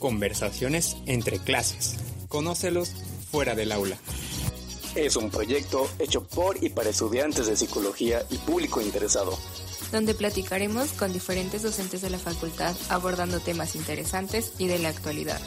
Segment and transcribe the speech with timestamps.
[0.00, 1.96] Conversaciones entre clases.
[2.28, 2.90] Conócelos
[3.30, 3.98] fuera del aula.
[4.94, 9.38] Es un proyecto hecho por y para estudiantes de psicología y público interesado.
[9.92, 15.40] Donde platicaremos con diferentes docentes de la facultad abordando temas interesantes y de la actualidad.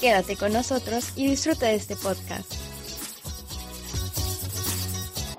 [0.00, 2.63] Quédate con nosotros y disfruta de este podcast.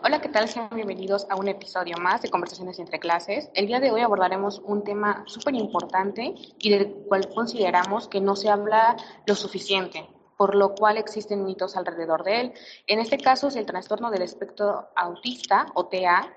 [0.07, 0.47] Hola, ¿qué tal?
[0.47, 3.49] Sean bienvenidos a un episodio más de Conversaciones entre clases.
[3.55, 8.35] El día de hoy abordaremos un tema súper importante y del cual consideramos que no
[8.35, 12.53] se habla lo suficiente, por lo cual existen mitos alrededor de él.
[12.85, 16.31] En este caso es el trastorno del espectro autista o TEA,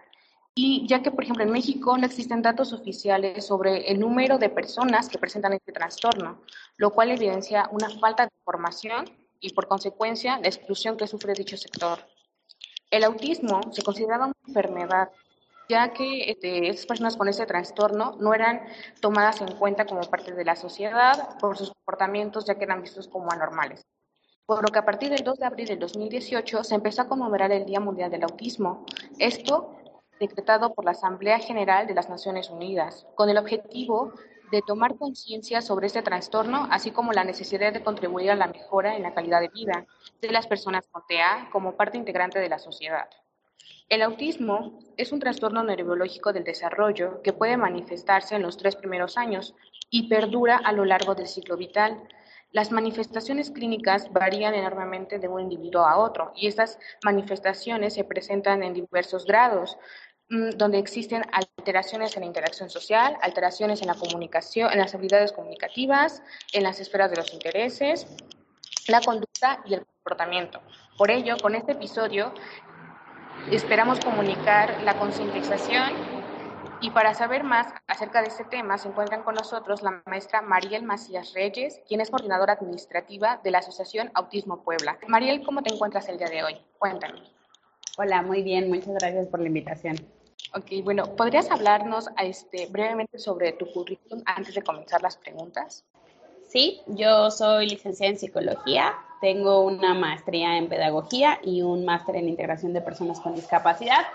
[0.55, 4.49] y ya que, por ejemplo, en México no existen datos oficiales sobre el número de
[4.49, 6.41] personas que presentan este trastorno,
[6.79, 9.05] lo cual evidencia una falta de información
[9.41, 11.99] y, por consecuencia, la exclusión que sufre dicho sector.
[12.91, 15.11] El autismo se consideraba una enfermedad,
[15.69, 18.63] ya que este, esas personas con ese trastorno no eran
[19.01, 23.09] tomadas en cuenta como parte de la sociedad por sus comportamientos, ya que eran vistos
[23.09, 23.87] como anormales.
[24.47, 27.53] Por lo que a partir del 2 de abril del 2018 se empezó a conmemorar
[27.53, 28.87] el Día Mundial del Autismo.
[29.19, 29.77] Esto
[30.19, 34.15] decretado por la Asamblea General de las Naciones Unidas, con el objetivo
[34.51, 38.97] de tomar conciencia sobre este trastorno, así como la necesidad de contribuir a la mejora
[38.97, 39.87] en la calidad de vida
[40.21, 43.09] de las personas con TEA como parte integrante de la sociedad.
[43.89, 49.17] El autismo es un trastorno neurobiológico del desarrollo que puede manifestarse en los tres primeros
[49.17, 49.55] años
[49.91, 52.07] y perdura a lo largo del ciclo vital.
[52.53, 58.63] Las manifestaciones clínicas varían enormemente de un individuo a otro y estas manifestaciones se presentan
[58.63, 59.79] en diversos grados,
[60.29, 66.23] donde existen alteraciones en la interacción social, alteraciones en la comunicación, en las habilidades comunicativas,
[66.53, 68.07] en las esferas de los intereses,
[68.89, 70.61] la conducta y el comportamiento.
[70.99, 72.35] Por ello, con este episodio
[73.51, 75.93] esperamos comunicar la concientización
[76.81, 80.85] y para saber más acerca de este tema se encuentran con nosotros la maestra Mariel
[80.85, 84.99] Macías Reyes, quien es coordinadora administrativa de la Asociación Autismo Puebla.
[85.09, 86.57] Mariel, ¿cómo te encuentras el día de hoy?
[86.79, 87.23] Cuéntame.
[87.97, 89.97] Hola, muy bien, muchas gracias por la invitación.
[90.55, 95.85] Ok, bueno, ¿podrías hablarnos este, brevemente sobre tu currículum antes de comenzar las preguntas?
[96.47, 102.29] Sí, yo soy licenciada en psicología, tengo una maestría en pedagogía y un máster en
[102.29, 104.07] integración de personas con discapacidad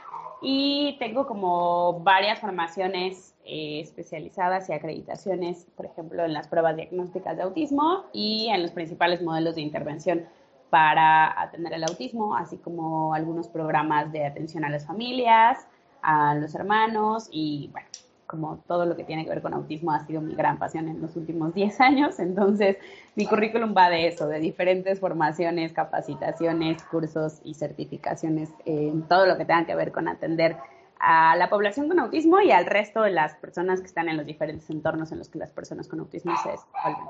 [0.41, 7.38] y tengo como varias formaciones eh, especializadas y acreditaciones, por ejemplo, en las pruebas diagnósticas
[7.38, 10.25] de autismo y en los principales modelos de intervención
[10.71, 15.67] para atender el autismo, así como algunos programas de atención a las familias,
[16.03, 17.88] a los hermanos y bueno,
[18.28, 21.02] como todo lo que tiene que ver con autismo ha sido mi gran pasión en
[21.02, 22.78] los últimos 10 años, entonces
[23.16, 29.38] mi currículum va de eso, de diferentes formaciones, capacitaciones, cursos y certificaciones en todo lo
[29.38, 30.58] que tenga que ver con atender
[31.00, 34.25] a la población con autismo y al resto de las personas que están en los
[34.25, 37.08] diferentes entornos en los que las personas con autismo se desenvuelven.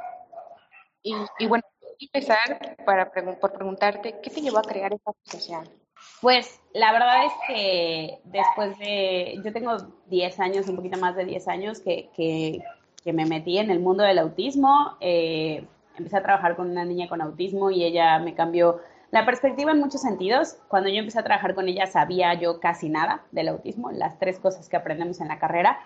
[1.03, 1.63] Y, y bueno,
[1.99, 5.82] empezar para por preguntarte, ¿qué te llevó a crear esta asociación?
[6.21, 9.77] Pues la verdad es que después de, yo tengo
[10.07, 12.61] 10 años, un poquito más de 10 años que, que,
[13.11, 15.65] me metí en el mundo del autismo, eh,
[15.97, 18.79] empecé a trabajar con una niña con autismo y ella me cambió
[19.11, 20.55] la perspectiva en muchos sentidos.
[20.69, 24.39] Cuando yo empecé a trabajar con ella sabía yo casi nada del autismo, las tres
[24.39, 25.79] cosas que aprendemos en la carrera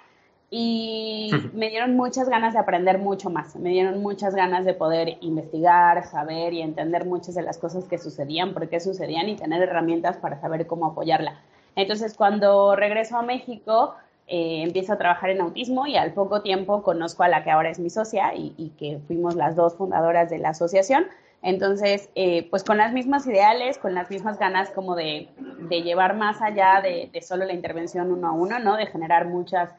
[0.49, 5.17] y me dieron muchas ganas de aprender mucho más, me dieron muchas ganas de poder
[5.19, 9.61] investigar, saber y entender muchas de las cosas que sucedían, por qué sucedían y tener
[9.61, 11.41] herramientas para saber cómo apoyarla.
[11.75, 13.95] Entonces, cuando regreso a México,
[14.27, 17.69] eh, empiezo a trabajar en autismo y al poco tiempo conozco a la que ahora
[17.69, 21.07] es mi socia y, que fuimos las dos fundadoras de la asociación.
[21.43, 25.27] Entonces, eh, pues con las mismas ideales, con las mismas ganas como de,
[25.69, 28.75] llevar más allá de, de, solo la intervención uno a uno, ¿no?
[28.75, 29.75] De generar muchas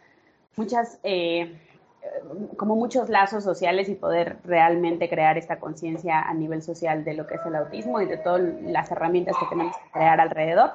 [0.56, 1.58] muchas, eh,
[2.56, 7.26] como muchos lazos sociales y poder realmente crear esta conciencia a nivel social de lo
[7.26, 10.72] que es el autismo y de todas las herramientas que tenemos que crear alrededor.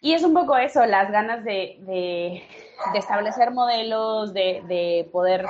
[0.00, 2.42] Y es un poco eso, las ganas de, de,
[2.94, 5.46] establecer modelos, de, de, poder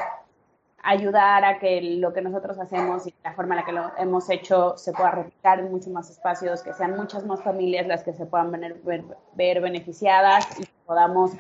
[0.83, 4.31] ayudar a que lo que nosotros hacemos y la forma en la que lo hemos
[4.31, 8.13] hecho se pueda replicar en muchos más espacios, que sean muchas más familias las que
[8.13, 11.33] se puedan ver, ver, beneficiadas y podamos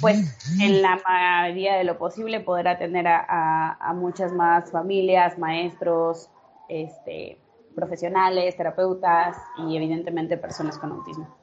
[0.00, 6.28] pues en la mayoría de lo posible poder atender a, muchas más familias, maestros,
[6.68, 7.38] este,
[7.74, 9.36] profesionales, terapeutas
[9.66, 11.34] y evidentemente personas con autismo.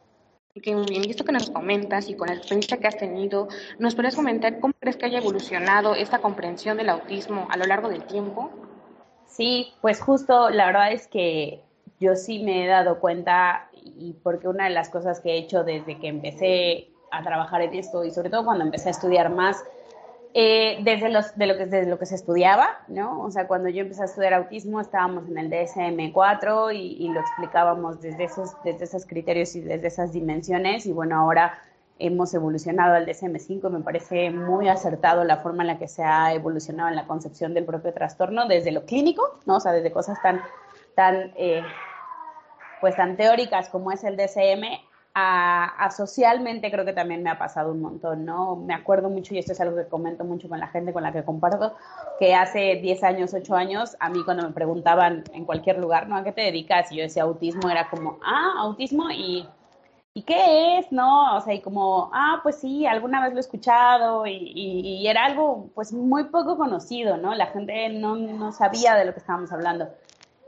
[0.56, 1.04] Muy bien.
[1.04, 3.48] Y esto que nos comentas y con la experiencia que has tenido,
[3.80, 7.90] ¿nos podrías comentar cómo crees que haya evolucionado esta comprensión del autismo a lo largo
[7.90, 8.52] del tiempo?
[9.26, 11.64] Sí, pues justo la verdad es que
[12.00, 15.64] yo sí me he dado cuenta y porque una de las cosas que he hecho
[15.64, 19.64] desde que empecé a trabajar en esto y sobre todo cuando empecé a estudiar más,
[20.36, 23.22] Eh, desde, los, de lo que, desde lo que se estudiaba, ¿no?
[23.22, 27.20] O sea, cuando yo empecé a estudiar autismo estábamos en el DSM-4 y, y, lo
[27.20, 31.54] explicábamos desde esos, desde esos criterios y desde esas dimensiones y bueno, ahora
[32.00, 36.34] hemos evolucionado al DSM-5, me parece muy acertado la forma en la que se ha
[36.34, 39.58] evolucionado en la concepción del propio trastorno desde lo clínico, ¿no?
[39.58, 40.42] O sea, desde cosas tan,
[40.96, 41.62] tan, eh,
[42.82, 44.64] pues tan teóricas como es el DSM
[45.16, 48.56] a, socialmente creo que también me ha pasado un montón, ¿no?
[48.56, 51.12] Me acuerdo mucho, y esto es algo que comento mucho con la gente con la
[51.12, 51.76] que comparto,
[52.20, 56.18] que hace 10 años, 8 años, a mí cuando me preguntaban en cualquier lugar, ¿no?
[56.18, 56.92] ¿A qué te dedicas?
[56.92, 59.48] Y yo decía autismo, era como, ah, autismo, y,
[60.16, 60.92] ¿y qué es?
[60.92, 61.36] ¿No?
[61.38, 65.26] O sea, y como, ah, pues sí, alguna vez lo he escuchado, y, y, era
[65.26, 67.36] algo, pues, muy poco conocido, ¿no?
[67.36, 69.90] La gente no, no sabía de lo que estábamos hablando.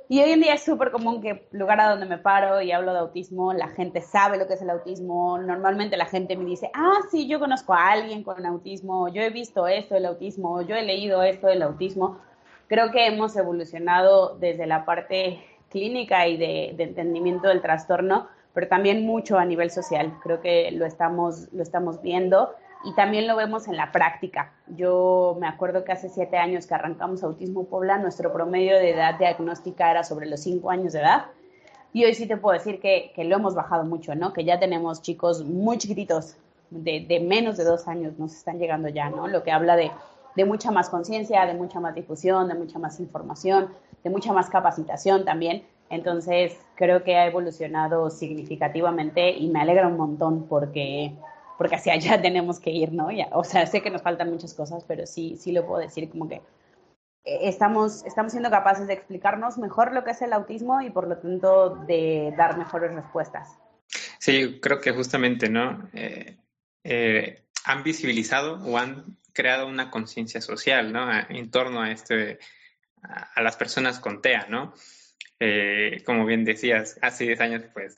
[0.08, 2.94] Y hoy en día es súper común que lugar a donde me paro y hablo
[2.94, 5.40] de autismo, la gente sabe lo que es el autismo.
[5.40, 9.32] Normalmente la gente me dice, ah, sí, yo conozco a alguien con autismo, yo he
[9.32, 12.20] visto esto del autismo, yo he leído esto del autismo.
[12.68, 19.08] Creo que hemos evolucionado desde la parte clínica y de, entendimiento del trastorno, pero también
[19.08, 20.14] mucho a nivel social.
[20.22, 22.54] Creo que lo estamos, lo estamos viendo
[22.86, 24.54] y también lo vemos en la práctica.
[24.68, 29.18] Yo me acuerdo que hace siete años que arrancamos Autismo Puebla, nuestro promedio de edad
[29.18, 31.26] diagnóstica era sobre los cinco años de edad.
[31.94, 34.34] Y hoy sí te puedo decir que, que lo hemos bajado mucho, ¿no?
[34.34, 36.38] Que ya tenemos chicos muy chiquititos,
[36.70, 39.28] de, de, menos de dos años, nos están llegando ya, ¿no?
[39.28, 39.92] Lo que habla de,
[40.36, 43.70] de mucha más conciencia, de mucha más difusión, de mucha más información,
[44.04, 45.64] de mucha más capacitación también.
[45.90, 51.16] Entonces, creo que ha evolucionado significativamente y me alegra un montón porque
[51.58, 53.12] porque hacia allá tenemos que ir, ¿no?
[53.12, 56.10] Ya, o sea, sé que nos faltan muchas cosas, pero sí, sí lo puedo decir
[56.10, 56.42] como que
[57.26, 61.08] eh, estamos, estamos siendo capaces de explicarnos mejor lo que es el autismo y por
[61.08, 63.58] lo tanto de dar mejores respuestas.
[64.20, 65.90] Sí, creo que justamente, ¿no?
[65.94, 66.38] Eh,
[66.84, 71.10] eh, han visibilizado o han creado una conciencia social, ¿no?
[71.30, 72.40] En torno a este,
[73.02, 74.74] a, las personas con TEA, ¿no?
[76.06, 77.98] como bien decías, hace 10 años, pues,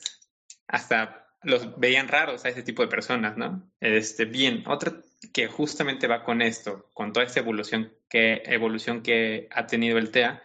[0.67, 3.63] hasta los veían raros a ese tipo de personas, ¿no?
[3.79, 4.93] Este, bien, otra
[5.31, 10.11] que justamente va con esto, con toda esta evolución que, evolución que ha tenido el
[10.11, 10.43] TEA,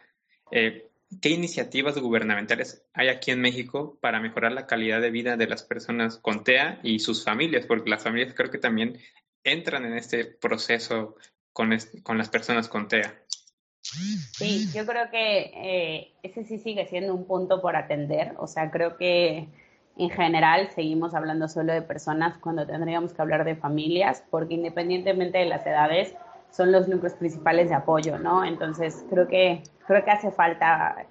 [0.52, 0.88] eh,
[1.20, 5.64] ¿qué iniciativas gubernamentales hay aquí en México para mejorar la calidad de vida de las
[5.64, 7.66] personas con TEA y sus familias?
[7.66, 8.98] Porque las familias creo que también
[9.42, 11.16] entran en este proceso
[11.52, 13.22] con, con las personas con TEA.
[13.82, 18.34] Sí, yo creo que eh, ese sí sigue siendo un punto por atender.
[18.38, 19.48] O sea, creo que
[19.96, 25.38] en general seguimos hablando solo de personas cuando tendríamos que hablar de familias, porque independientemente
[25.38, 26.14] de las edades,
[26.52, 28.44] son los núcleos principales de apoyo, ¿no?
[28.44, 31.06] Entonces, creo que, creo que hace falta,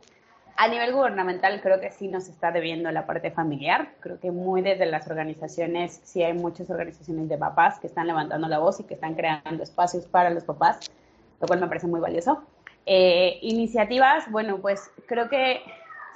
[0.55, 3.89] a nivel gubernamental, creo que sí nos está debiendo la parte familiar.
[3.99, 8.47] Creo que muy desde las organizaciones, sí hay muchas organizaciones de papás que están levantando
[8.47, 10.91] la voz y que están creando espacios para los papás,
[11.39, 12.43] lo cual me parece muy valioso.
[12.85, 15.61] Eh, iniciativas, bueno, pues creo que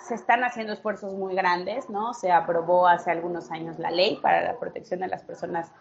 [0.08, 2.14] se están haciendo esfuerzos muy grandes, ¿no?
[2.14, 5.72] Se aprobó hace algunos años la ley para la protección de las personas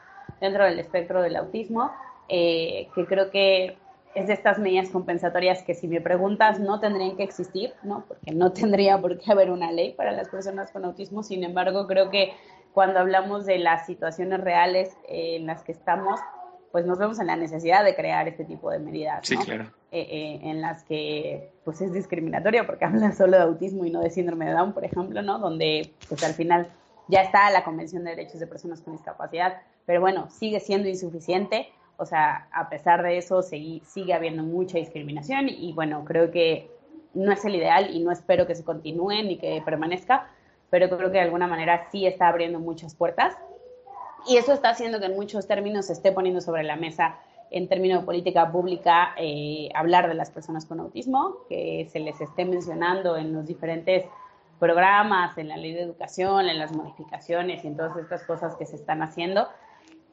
[0.41, 1.93] dentro del espectro del autismo,
[2.29, 3.77] eh, que creo que
[4.15, 8.05] es de estas medidas compensatorias que si me preguntas no tendrían que existir, ¿no?
[8.09, 11.87] Porque no tendría por qué haber una ley para las personas con autismo, sin embargo
[11.87, 12.33] creo que
[12.73, 16.19] cuando hablamos de las situaciones reales en las que estamos,
[16.75, 19.21] pues nos vemos en la necesidad de crear este tipo de medidas.
[19.23, 19.67] Sí, claro.
[19.93, 24.01] Eh, eh, en las que pues es discriminatorio porque habla solo de autismo y no
[24.01, 25.39] de síndrome de Down, por ejemplo, ¿no?
[25.39, 26.67] Donde pues al final
[27.07, 31.69] ya está la Convención de Derechos de Personas con Discapacidad, pero bueno, sigue siendo insuficiente,
[31.97, 36.73] o sea, a pesar de eso sigue, sigue habiendo mucha discriminación y bueno, creo que
[37.15, 40.27] no es el ideal y no espero que se continúe ni que permanezca,
[40.71, 43.37] pero creo que de alguna manera sí está abriendo muchas puertas
[44.27, 47.19] y eso está haciendo que en muchos términos se esté poniendo sobre la mesa,
[47.51, 52.21] en términos de política pública, eh, hablar de las personas con autismo, que se les
[52.21, 54.05] esté mencionando en los diferentes
[54.59, 58.67] programas, en la ley de educación, en las modificaciones y en todas estas cosas que
[58.67, 59.49] se están haciendo.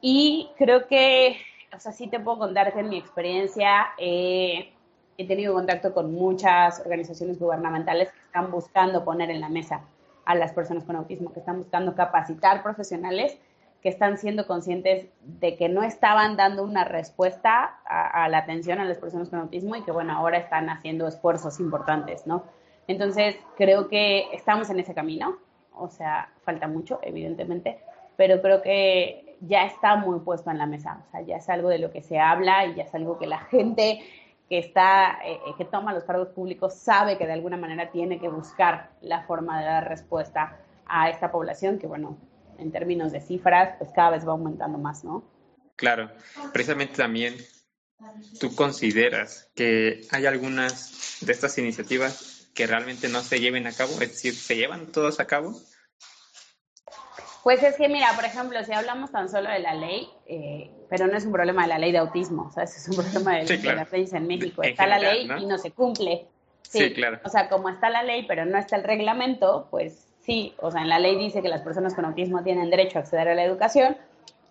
[0.00, 1.36] Y creo que,
[1.74, 4.72] o sea, sí te puedo contar en mi experiencia eh,
[5.18, 9.82] he tenido contacto con muchas organizaciones gubernamentales que están buscando poner en la mesa
[10.24, 13.36] a las personas con autismo, que están buscando capacitar profesionales
[13.82, 18.84] que están siendo conscientes de que no estaban dando una respuesta a, la atención a
[18.84, 22.44] las personas con autismo y que, bueno, ahora están haciendo esfuerzos importantes, ¿no?
[22.86, 25.36] Entonces, creo que estamos en ese camino,
[25.74, 27.80] o sea, falta mucho, evidentemente,
[28.16, 31.68] pero creo que ya está muy puesto en la mesa, o sea, ya es algo
[31.68, 34.00] de lo que se habla y ya es algo que la gente
[34.48, 38.28] que está, eh, que toma los cargos públicos sabe que de alguna manera tiene que
[38.28, 42.16] buscar la forma de dar respuesta a esta población que, bueno,
[42.58, 45.24] en términos de cifras, pues cada vez va aumentando más, ¿no?
[45.76, 46.10] Claro,
[46.52, 47.34] precisamente también
[48.40, 53.92] ¿tú consideras que hay algunas de estas iniciativas que realmente no se lleven a cabo?
[53.92, 55.54] Es decir, ¿se llevan todos a cabo?
[57.42, 61.08] Pues es que, mira, por ejemplo, si hablamos tan solo de la ley, eh, pero
[61.08, 63.74] no es un problema de la ley de autismo, o sea, es un problema de,
[63.74, 64.62] las leyes en México.
[64.62, 66.28] está la ley y no se cumple.
[66.62, 67.20] Sí, claro.
[67.24, 70.82] O sea, como está la ley, pero no está el reglamento, pues sí, o sea,
[70.82, 73.44] en la ley dice que las personas con autismo tienen derecho a acceder a la
[73.44, 73.96] educación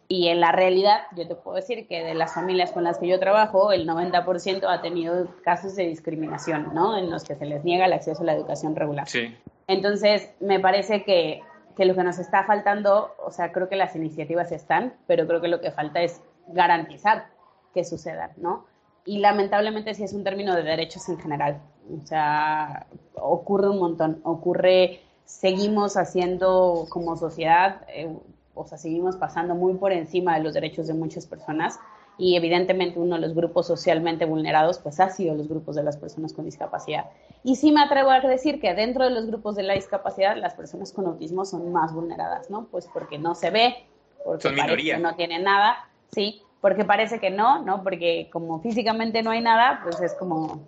[0.07, 3.07] y en la realidad yo te puedo decir que de las familias con las que
[3.07, 6.97] yo trabajo, el 90% ha tenido casos de discriminación, ¿no?
[6.97, 9.07] En los que se les niega el acceso a la educación regular.
[9.07, 9.35] Sí.
[9.67, 11.41] Entonces, me parece que
[11.75, 15.41] que lo que nos está faltando, o sea, creo que las iniciativas están, pero creo
[15.41, 17.27] que lo que falta es garantizar
[17.73, 18.65] que sucedan, ¿no?
[19.05, 21.61] Y lamentablemente sí es un término de derechos en general.
[21.91, 22.85] O sea,
[23.15, 25.01] ocurre un montón, ocurre,
[25.31, 28.13] seguimos haciendo como sociedad, eh,
[28.53, 31.79] o sea, seguimos pasando muy por encima de los derechos de muchas personas
[32.17, 35.95] y evidentemente uno de los grupos socialmente vulnerados pues ha sido los grupos de las
[35.95, 37.05] personas con discapacidad.
[37.43, 40.53] Y sí me atrevo a decir que dentro de los grupos de la discapacidad las
[40.53, 42.65] personas con autismo son más vulneradas, ¿no?
[42.65, 43.85] Pues porque no se ve,
[44.25, 47.83] porque parece que no tienen nada, sí, porque parece que no, ¿no?
[47.83, 50.59] Porque como físicamente no hay nada, pues es como,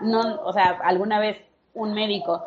[0.00, 1.38] no, o sea, alguna vez
[1.74, 2.44] un médico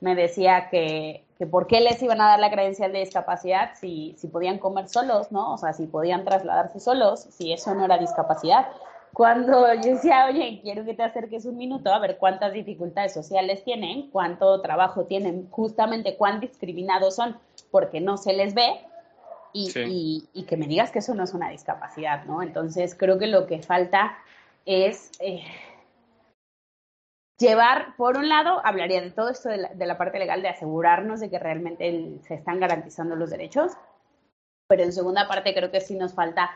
[0.00, 4.16] me decía que que por qué les iban a dar la credencial de discapacidad si,
[4.18, 5.54] si podían comer solos, ¿no?
[5.54, 8.66] O sea, si podían trasladarse solos, si eso no era discapacidad.
[9.12, 13.62] Cuando yo decía, oye, quiero que te acerques un minuto a ver cuántas dificultades sociales
[13.62, 17.38] tienen, cuánto trabajo tienen, justamente cuán discriminados son
[17.70, 18.68] porque no se les ve,
[19.52, 22.42] y, y, que me digas que eso no es una discapacidad, ¿no?
[22.42, 24.16] Entonces creo que lo que falta
[24.66, 25.42] es eh,
[27.38, 31.30] llevar, por un lado, hablaría de todo esto de la, parte legal, de asegurarnos de
[31.30, 33.72] que realmente se están garantizando los derechos,
[34.66, 36.50] pero en segunda parte creo que sí nos falta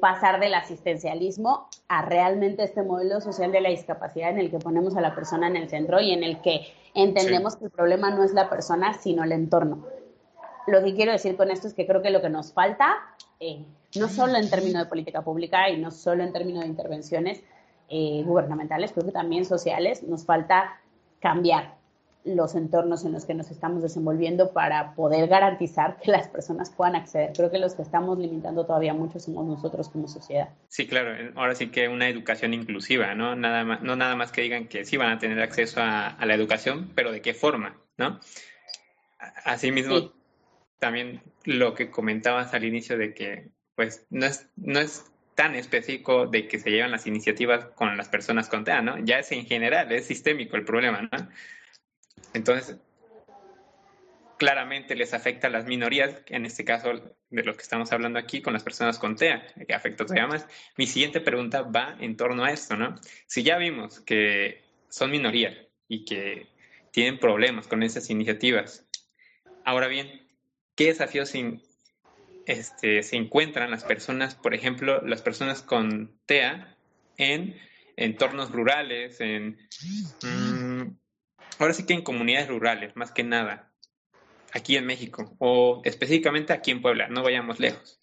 [0.00, 4.96] pasar del asistencialismo a realmente este modelo social de la discapacidad en el que ponemos
[4.96, 8.22] a la persona en el centro y en el que entendemos que el problema no
[8.22, 9.86] es la persona, sino el entorno.
[10.66, 12.96] Lo que quiero decir con esto es que creo que lo que nos falta,
[13.40, 13.64] eh,
[13.98, 17.42] no solo en términos de política pública y no solo en términos de intervenciones,
[17.88, 20.80] eh, gubernamentales, creo que también sociales, nos falta
[21.20, 21.76] cambiar
[22.26, 26.96] los entornos en los que nos estamos desenvolviendo para poder garantizar que las personas puedan
[26.96, 27.32] acceder.
[27.34, 30.48] Creo que los que estamos limitando todavía mucho somos nosotros como sociedad.
[30.68, 31.32] Sí, claro.
[31.36, 33.36] Ahora sí que una educación inclusiva, ¿no?
[33.36, 36.34] Nada más, no nada más que digan que sí van a tener acceso a, la
[36.34, 38.18] educación, pero de qué forma, ¿no?
[39.44, 40.12] Asimismo,
[40.80, 45.04] también lo que comentabas al inicio de que, pues, no es, no es
[45.36, 48.98] tan específico de que se llevan las iniciativas con las personas con TEA, ¿no?
[49.04, 51.28] Ya es en general, es sistémico el problema, ¿no?
[52.32, 52.78] Entonces,
[54.38, 56.90] claramente les afecta a las minorías, en este caso
[57.28, 60.46] de lo que estamos hablando aquí, con las personas con TEA, que afecta todavía más.
[60.78, 62.94] Mi siguiente pregunta va en torno a esto, ¿no?
[63.26, 65.54] Si ya vimos que son minorías
[65.86, 66.46] y que
[66.92, 68.86] tienen problemas con esas iniciativas,
[69.66, 70.26] ahora bien,
[70.74, 71.34] ¿qué desafíos
[72.46, 76.76] este, se encuentran las personas, por ejemplo, las personas con TEA
[77.16, 77.56] en
[77.96, 79.58] entornos rurales, en...
[80.22, 80.96] Mm,
[81.58, 83.72] ahora sí que en comunidades rurales, más que nada,
[84.52, 88.00] aquí en México, o específicamente aquí en Puebla, no vayamos lejos.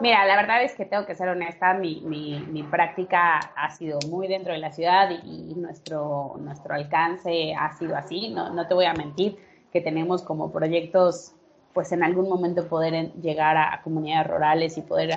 [0.00, 3.98] Mira, la verdad es que tengo que ser honesta, mi, mi, mi, práctica ha sido
[4.08, 8.74] muy dentro de la ciudad y, nuestro, nuestro alcance ha sido así, no, no te
[8.74, 9.38] voy a mentir
[9.72, 11.34] que tenemos como proyectos
[11.76, 15.10] pues en algún momento poder llegar a, comunidades rurales y poder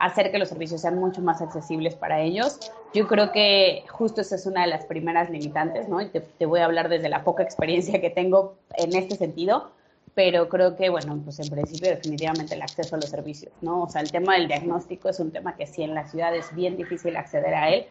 [0.00, 2.72] hacer que los servicios sean mucho más accesibles para ellos.
[2.92, 6.00] Yo creo que justo esa es una de las primeras limitantes, ¿no?
[6.00, 9.70] Y te, te, voy a hablar desde la poca experiencia que tengo en este sentido,
[10.16, 13.84] pero creo que, bueno, pues en principio definitivamente el acceso a los servicios, ¿no?
[13.84, 16.52] O sea, el tema del diagnóstico es un tema que sí en la ciudad es
[16.52, 17.86] bien difícil acceder a él,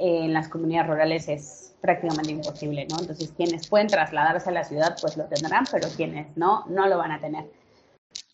[0.00, 2.98] en las comunidades rurales es prácticamente imposible, ¿no?
[3.00, 6.98] Entonces, quienes pueden trasladarse a la ciudad, pues lo tendrán, pero quienes no, no lo
[6.98, 7.44] van a tener.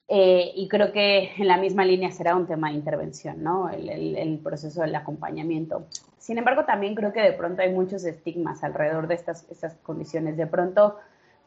[0.09, 3.69] Eh, y creo que en la misma línea será un tema de intervención, ¿no?
[3.69, 5.87] El, proceso del acompañamiento.
[6.19, 10.37] Sin embargo, también creo que de pronto hay muchos estigmas alrededor de estas, estas condiciones.
[10.37, 10.99] De pronto,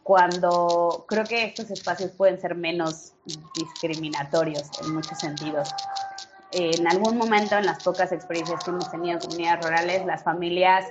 [0.04, 3.14] cuando creo que estos espacios pueden ser menos
[3.56, 5.70] discriminatorios en muchos sentidos.
[6.52, 10.86] En algún momento, en las pocas experiencias que hemos tenido en comunidades rurales, las familias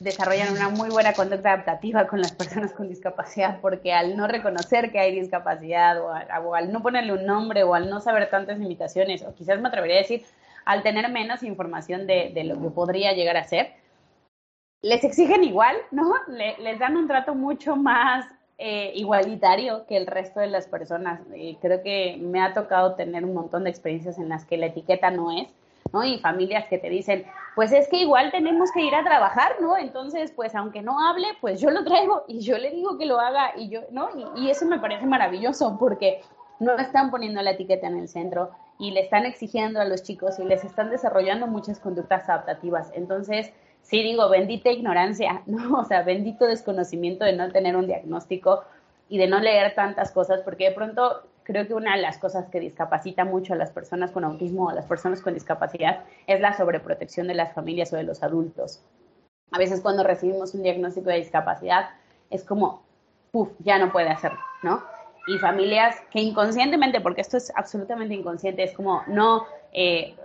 [0.00, 4.90] desarrollan una muy buena conducta adaptativa con las personas con discapacidad, porque al no reconocer
[4.90, 9.22] que hay discapacidad o, al no ponerle un nombre o al no saber tantas limitaciones,
[9.22, 10.24] o quizás me atrevería a decir,
[10.64, 13.74] al tener menos información de, lo que podría llegar a ser,
[14.82, 16.14] les exigen igual, ¿no?
[16.28, 18.26] les dan un trato mucho más
[18.66, 21.20] eh, igualitario que el resto de las personas.
[21.34, 24.64] Eh, creo que me ha tocado tener un montón de experiencias en las que la
[24.64, 25.48] etiqueta no es,
[25.92, 26.02] ¿no?
[26.02, 29.76] Y familias que te dicen, pues es que igual tenemos que ir a trabajar, ¿no?
[29.76, 33.20] Entonces, pues aunque no hable, pues yo lo traigo y yo le digo que lo
[33.20, 34.08] haga y yo, ¿no?
[34.34, 36.22] Y, y eso me parece maravilloso porque
[36.58, 40.38] no están poniendo la etiqueta en el centro y le están exigiendo a los chicos
[40.38, 42.90] y les están desarrollando muchas conductas adaptativas.
[42.94, 43.52] Entonces,
[43.84, 45.78] sí digo, bendita ignorancia, ¿no?
[45.78, 48.64] O sea, bendito desconocimiento de no tener un diagnóstico
[49.08, 52.48] y de no leer tantas cosas, porque de pronto creo que una de las cosas
[52.48, 56.40] que discapacita mucho a las personas con autismo o a las personas con discapacidad es
[56.40, 58.82] la sobreprotección de las familias o de los adultos.
[59.52, 61.90] A veces cuando recibimos un diagnóstico de discapacidad
[62.30, 62.82] es como,
[63.30, 64.82] puff, ya no puede hacerlo, ¿no?
[65.26, 70.16] Y familias que inconscientemente, porque esto es absolutamente inconsciente, es como, no, eh,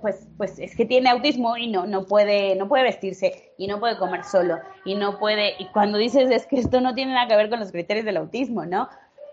[0.00, 3.80] pues, pues es que tiene autismo y no, no, puede, no puede vestirse y no
[3.80, 7.28] puede comer solo y no puede, y cuando dices es que esto no tiene nada
[7.28, 8.88] que ver con los criterios del autismo, ¿no?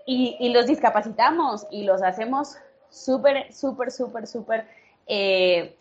[0.06, 2.58] Y, y los discapacitamos y los hacemos
[2.89, 4.65] súper, súper, súper, súper
[5.08, 5.75] eh,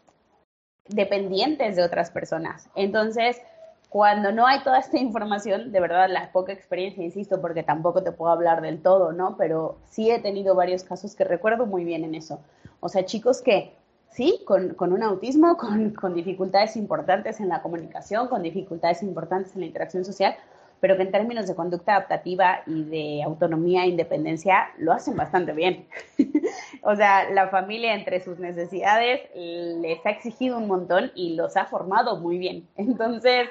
[0.88, 2.68] dependientes de otras personas.
[2.74, 3.40] Entonces,
[3.88, 8.12] cuando no hay toda esta información, de verdad, la poca experiencia, insisto, porque tampoco te
[8.12, 9.36] puedo hablar del todo, ¿no?
[9.38, 12.40] Pero sí he tenido varios casos que recuerdo muy bien en eso.
[12.80, 13.72] O sea, chicos que
[14.10, 15.56] sí, con, un autismo,
[16.00, 20.36] con, dificultades importantes en la comunicación, con dificultades importantes en la interacción social,
[20.80, 25.52] pero que en términos de conducta adaptativa y de autonomía e independencia lo hacen bastante
[25.52, 25.86] bien.
[26.82, 31.64] o sea, la familia entre sus necesidades les ha exigido un montón y los ha
[31.64, 32.68] formado muy bien.
[32.76, 33.48] Entonces,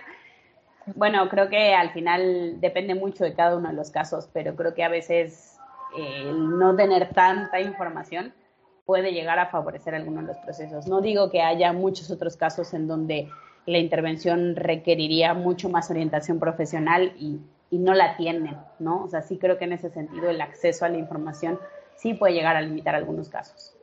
[0.95, 4.73] bueno, creo que al final depende mucho de cada uno de los casos, pero creo
[4.73, 5.57] que a veces
[5.97, 8.33] eh, el no tener tanta información
[8.87, 10.87] puede llegar a favorecer algunos de los procesos.
[10.87, 13.29] No digo que haya muchos otros casos en donde
[13.65, 19.03] la intervención requeriría mucho más orientación profesional y, no la tienen, ¿no?
[19.03, 21.59] O sea, sí creo que en ese sentido el acceso a la información
[21.97, 23.75] sí puede llegar a limitar algunos casos.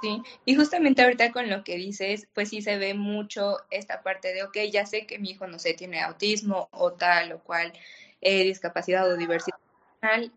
[0.00, 4.32] Sí, y justamente ahorita con lo que dices, pues sí se ve mucho esta parte
[4.32, 7.72] de, ok, ya sé que mi hijo, no sé, tiene autismo o tal o cual
[8.20, 9.58] eh, discapacidad o diversidad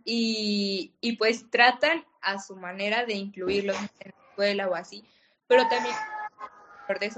[0.03, 5.03] y, y pues tratan a su manera de incluirlos en la escuela o así,
[5.47, 5.95] pero también
[6.87, 7.11] de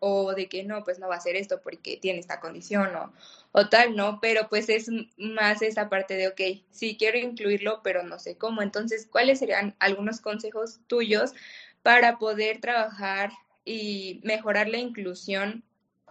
[0.00, 3.12] o de que no, pues no va a hacer esto porque tiene esta condición o,
[3.52, 4.18] o tal, ¿no?
[4.20, 8.62] Pero pues es más esa parte de, ok, sí quiero incluirlo, pero no sé cómo.
[8.62, 11.34] Entonces, ¿cuáles serían algunos consejos tuyos
[11.82, 13.30] para poder trabajar
[13.64, 15.62] y mejorar la inclusión,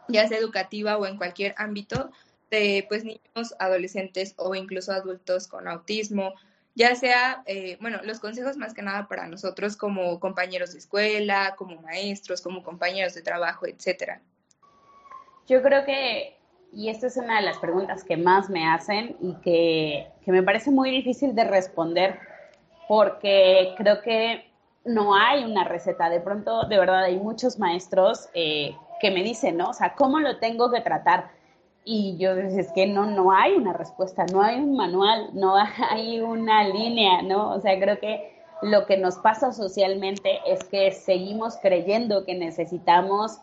[0.07, 2.11] ya sea educativa o en cualquier ámbito,
[2.49, 6.33] de pues niños, adolescentes o incluso adultos con autismo,
[6.75, 11.55] ya sea, eh, bueno, los consejos más que nada para nosotros como compañeros de escuela,
[11.57, 14.21] como maestros, como compañeros de trabajo, etcétera.
[15.47, 16.38] Yo creo que,
[16.71, 20.43] y esta es una de las preguntas que más me hacen y que, que me
[20.43, 22.19] parece muy difícil de responder
[22.88, 24.51] porque creo que
[24.86, 26.10] no hay una receta.
[26.10, 29.69] De pronto, de verdad, hay muchos maestros eh, que me dicen, ¿no?
[29.69, 31.29] O sea, ¿cómo lo tengo que tratar?
[31.84, 35.56] Y yo decía, es que no, no hay una respuesta, no hay un manual, no
[35.89, 37.52] hay una línea, ¿no?
[37.52, 43.39] O sea, creo que lo que nos pasa socialmente es que seguimos creyendo que necesitamos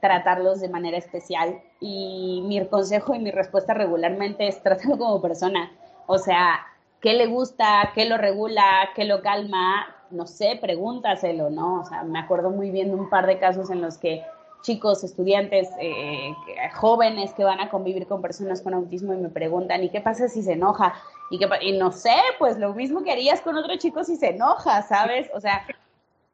[0.00, 5.72] tratarlos de manera especial y mi consejo y mi respuesta regularmente es tratarlo como persona.
[6.06, 6.66] O sea,
[7.00, 7.92] ¿qué le gusta?
[7.94, 8.90] ¿Qué lo regula?
[8.94, 9.86] ¿Qué lo calma?
[10.10, 11.80] No sé, pregúntaselo, ¿no?
[11.80, 14.22] O sea, me acuerdo muy bien de un par de casos en los que
[14.62, 16.34] chicos, estudiantes, eh,
[16.74, 20.28] jóvenes que van a convivir con personas con autismo y me preguntan, ¿y qué pasa
[20.28, 20.94] si se enoja?
[21.30, 24.30] Y, qué, y no sé, pues lo mismo que harías con otro chico si se
[24.30, 25.30] enoja, ¿sabes?
[25.34, 25.66] O sea,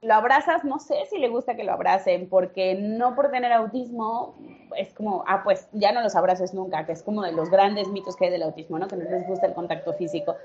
[0.00, 4.34] lo abrazas, no sé si le gusta que lo abracen, porque no por tener autismo
[4.76, 7.88] es como, ah, pues ya no los abraces nunca, que es como de los grandes
[7.88, 8.86] mitos que hay del autismo, ¿no?
[8.86, 10.36] Que no les gusta el contacto físico.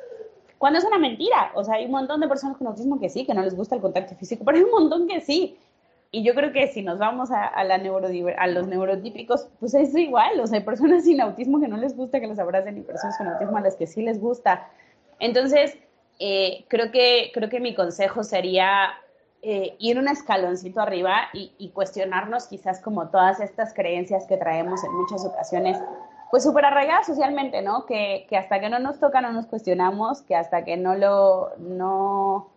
[0.57, 3.25] Cuando es una mentira, o sea, hay un montón de personas con autismo que sí,
[3.25, 5.57] que no les gusta el contacto físico, pero hay un montón que sí.
[6.15, 7.73] Y yo creo que si nos vamos a, la
[8.37, 10.39] a los neurotípicos, pues es igual.
[10.39, 13.17] O sea, hay personas sin autismo que no les gusta que los abracen y personas
[13.17, 14.69] con autismo a las que sí les gusta.
[15.19, 15.75] Entonces,
[16.19, 18.91] eh, creo, que, creo que mi consejo sería
[19.41, 24.93] eh, ir un escaloncito arriba y, cuestionarnos quizás como todas estas creencias que traemos en
[24.93, 25.79] muchas ocasiones,
[26.29, 27.87] pues súper arraigadas socialmente, ¿no?
[27.87, 31.53] Que, que, hasta que no nos toca no nos cuestionamos, que hasta que no lo,
[31.57, 32.52] no,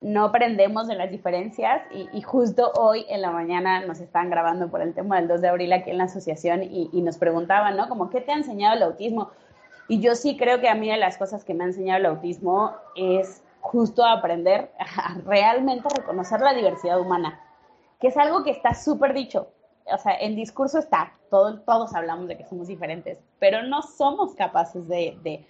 [0.00, 4.80] no aprendemos de las diferencias y, justo hoy en la mañana nos están grabando por
[4.80, 7.88] el tema del 2 de abril aquí en la asociación y, nos preguntaban, ¿no?
[7.88, 9.30] Como, ¿qué te ha enseñado el autismo?
[9.88, 12.06] Y yo sí creo que a mí de las cosas que me ha enseñado el
[12.06, 17.40] autismo es justo aprender a realmente reconocer la diversidad humana,
[18.00, 19.50] que es algo que está súper dicho.
[19.92, 24.86] o sea, en discurso está, todos hablamos de que somos diferentes, pero no somos capaces
[24.86, 25.44] de, de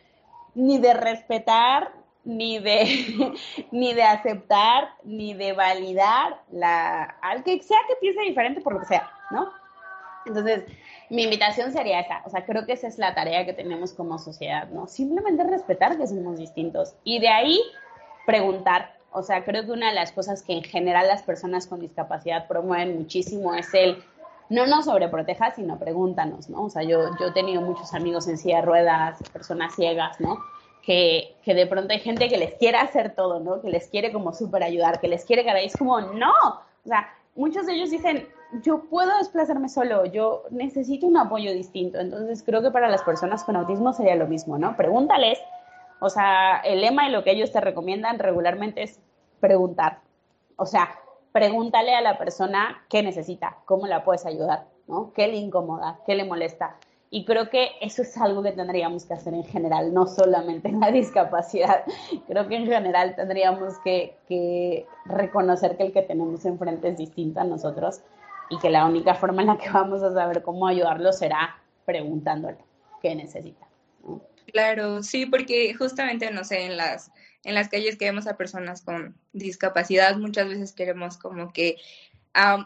[0.55, 1.93] ni de respetar,
[2.29, 3.33] ni de,
[3.73, 8.81] ni de aceptar, ni de validar la, al que sea que piense diferente por lo
[8.81, 9.51] que sea, ¿no?
[10.27, 10.64] Entonces,
[11.09, 14.19] mi invitación sería esa, o sea, creo que esa es la tarea que tenemos como
[14.19, 14.87] sociedad, ¿no?
[14.87, 17.59] Simplemente respetar que somos distintos y de ahí
[18.27, 21.81] preguntar, o sea, creo que una de las cosas que en general las personas con
[21.81, 24.05] discapacidad promueven muchísimo es el
[24.51, 26.64] no nos sobreproteja, sino pregúntanos, ¿no?
[26.64, 30.38] O sea, yo, yo he tenido muchos amigos en silla de ruedas, personas ciegas, ¿no?
[30.83, 33.61] Que, que, de pronto hay gente que les quiere hacer todo, ¿no?
[33.61, 35.62] Que les quiere como súper ayudar, que les quiere ganar.
[35.62, 36.33] Y es como, no.
[36.43, 38.27] O sea, muchos de ellos dicen,
[38.62, 41.99] yo puedo desplazarme solo, yo necesito un apoyo distinto.
[41.99, 44.77] Entonces, creo que para las personas con autismo sería lo mismo, ¿no?
[44.77, 45.38] Pregúntales.
[46.01, 49.01] O sea, el lema y lo que ellos te recomiendan regularmente es
[49.41, 49.99] preguntar.
[50.57, 50.91] O sea,
[51.33, 55.12] pregúntale a la persona qué necesita, cómo la puedes ayudar, ¿no?
[55.12, 56.01] ¿Qué le incomoda?
[56.07, 56.77] ¿Qué le molesta?
[57.11, 60.81] Y creo que eso es algo que tendríamos que hacer en general, no solamente en
[60.81, 61.85] la discapacidad.
[62.27, 67.44] Creo que en general tendríamos que, reconocer que el que tenemos enfrente es distinto a
[67.44, 68.01] nosotros
[68.51, 72.59] y que la única forma en la que vamos a saber cómo ayudarlo será preguntándole
[73.03, 73.66] qué necesita.
[74.53, 77.11] Claro, sí, porque justamente, no sé, en las
[77.44, 81.77] en las calles que vemos a personas con discapacidad, muchas veces queremos como que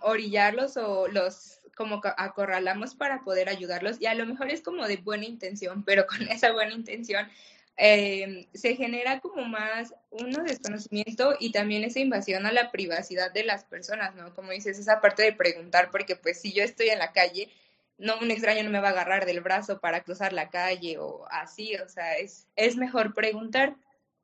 [0.03, 4.99] orillarlos o los como acorralamos para poder ayudarlos y a lo mejor es como de
[4.99, 7.29] buena intención, pero con esa buena intención
[7.77, 13.43] eh, se genera como más uno desconocimiento y también esa invasión a la privacidad de
[13.43, 14.33] las personas, ¿no?
[14.33, 17.51] Como dices, esa parte de preguntar, porque pues si yo estoy en la calle,
[17.99, 21.27] no un extraño no me va a agarrar del brazo para cruzar la calle o
[21.31, 23.75] así, o sea, es, es mejor preguntar.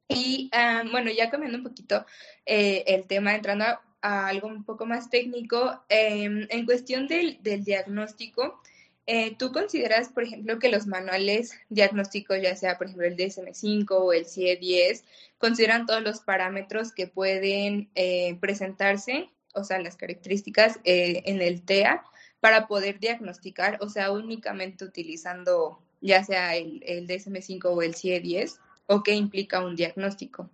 [0.08, 2.06] Y ah, bueno, ya cambiando un poquito
[2.46, 7.64] eh, el tema, entrando a, algo un poco más técnico, em, en cuestión del, del
[7.64, 8.60] diagnóstico,
[9.06, 13.90] eh, ¿tú consideras, por ejemplo, que los manuales diagnósticos, ya sea, por ejemplo, el DSM5
[13.92, 15.04] o el CIE-10,
[15.38, 22.02] consideran todos los parámetros que pueden eh, presentarse, o sea, las características en el TEA,
[22.40, 28.58] para poder diagnosticar, o sea, únicamente utilizando ya sea el, el DSM5 o el CIE-10?
[28.88, 30.50] o qué implica un diagnóstico?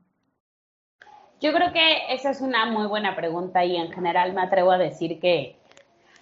[1.41, 4.79] Yo creo que esa es una muy buena pregunta y en general me atrevo a
[4.79, 5.57] decir que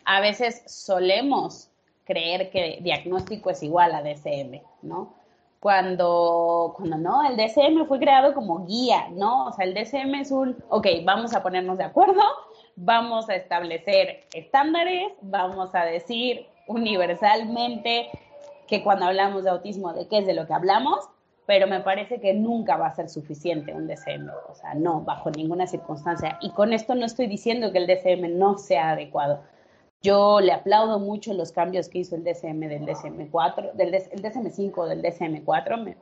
[0.04, 1.70] a veces solemos
[2.04, 5.14] creer que diagnóstico es igual a DSM, ¿no?
[5.60, 9.46] Cuando, cuando no, el DSM fue creado como guía, ¿no?
[9.46, 12.20] O sea, el DSM es un, ok, vamos a ponernos de acuerdo,
[12.74, 18.10] vamos a establecer estándares, vamos a decir universalmente
[18.66, 21.08] que cuando hablamos de autismo, de qué es de lo que hablamos,
[21.52, 25.30] pero me parece que nunca va a ser suficiente un DCM, o sea, no, bajo
[25.30, 26.38] ninguna circunstancia.
[26.40, 29.42] Y con esto no estoy diciendo que el DCM no sea adecuado.
[30.00, 34.88] Yo le aplaudo mucho los cambios que hizo el DCM del DCM4, del el DCM5
[34.88, 35.82] del DCM4.
[35.82, 35.96] Me,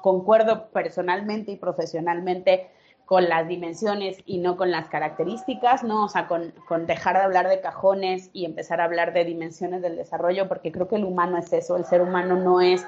[0.00, 2.70] concuerdo personalmente y profesionalmente
[3.04, 6.06] con las dimensiones y no con las características, ¿no?
[6.06, 6.54] O sea, con,
[6.86, 10.88] dejar de hablar de cajones y empezar a hablar de dimensiones del desarrollo, porque creo
[10.88, 12.86] que el humano es eso, el ser humano no es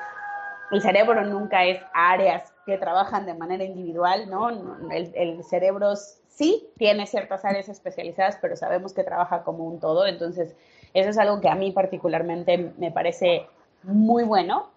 [0.70, 4.50] el cerebro nunca es áreas que trabajan de manera individual, ¿no?
[4.90, 10.54] El, cerebro sí tiene ciertas áreas especializadas, pero sabemos que trabaja como un todo, entonces
[10.94, 13.46] eso es algo que a mí particularmente me parece
[13.83, 14.70] muy bueno.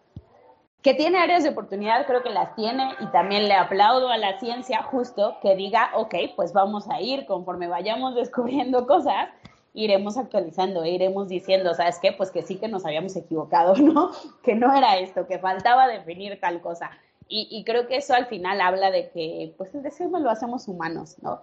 [0.81, 4.39] Que tiene áreas de oportunidad, creo que las tiene y también le aplaudo a la
[4.39, 9.29] ciencia justo que diga, ok, pues vamos a ir conforme vayamos descubriendo cosas,
[9.73, 12.11] iremos actualizando, iremos diciendo, ¿sabes qué?
[12.11, 14.11] Pues que sí que nos habíamos equivocado, ¿no?
[14.43, 16.91] Que no era esto, que faltaba definir tal cosa.
[17.33, 21.15] Y, creo que eso al final habla de que, pues el DCM lo hacemos humanos,
[21.21, 21.39] ¿no?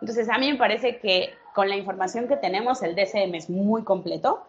[0.00, 3.82] Entonces, a mí me parece que con la información que tenemos, el DCM es muy
[3.82, 4.46] completo,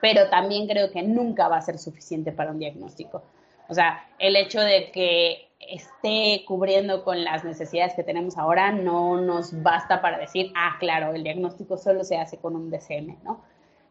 [0.00, 3.22] pero también creo que nunca va a ser suficiente para un diagnóstico.
[3.68, 9.20] O sea, el hecho de que esté cubriendo con las necesidades que tenemos ahora no
[9.20, 13.40] nos basta para decir, ah, claro, el diagnóstico solo se hace con un DCM, ¿no?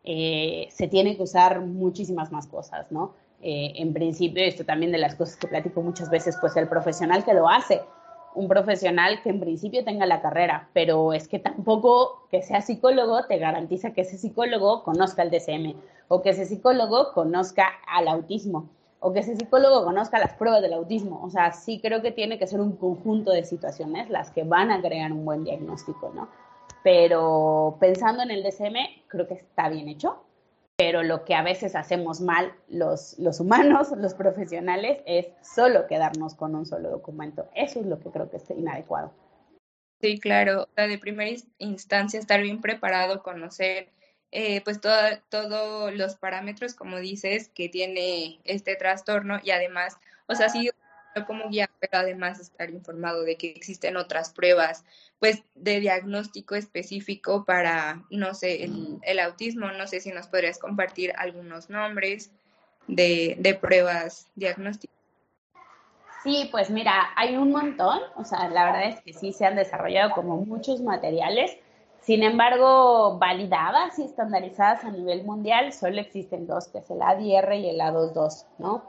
[0.04, 3.14] Eh, se tiene que usar muchísimas más cosas, ¿no?
[3.42, 7.24] Eh, en principio, esto también de las cosas que platico muchas veces, pues el profesional
[7.24, 7.82] que lo hace,
[8.36, 13.26] un profesional que en principio tenga la carrera, pero es que tampoco que sea psicólogo
[13.26, 15.76] te garantiza que ese psicólogo conozca el DCM
[16.08, 20.74] o que ese psicólogo conozca al autismo o que ese psicólogo conozca las pruebas del
[20.74, 21.22] autismo.
[21.24, 24.72] O sea, sí creo que tiene que ser un conjunto de situaciones las que van
[24.72, 26.30] a crear un buen diagnóstico, ¿no?
[26.84, 30.24] Pero pensando en el DCM, creo que está bien hecho,
[30.78, 36.36] pero lo que a veces hacemos mal los, los humanos, los profesionales, es solo quedarnos
[36.36, 37.50] con un solo documento.
[37.54, 39.12] Eso es lo que creo que es inadecuado.
[40.02, 40.68] Sí, claro.
[40.78, 43.90] de primera instancia estar bien preparado, conocer
[44.32, 50.50] eh, pues todos los parámetros, como dices, que tiene este trastorno y además, o sea,
[50.50, 50.70] sí
[51.26, 54.86] como guía, pero además estar informado de que existen otras pruebas,
[55.20, 59.72] pues de diagnóstico específico para, no sé, el, el autismo.
[59.72, 62.32] No sé si nos podrías compartir algunos nombres
[62.88, 64.96] de, de pruebas diagnósticas.
[66.24, 69.56] Sí, pues mira, hay un montón, o sea, la verdad es que sí se han
[69.56, 71.58] desarrollado como muchos materiales
[72.10, 77.54] sin embargo, validadas y estandarizadas a nivel mundial, solo existen dos, que es el ADR
[77.54, 78.82] y el A22, ¿no?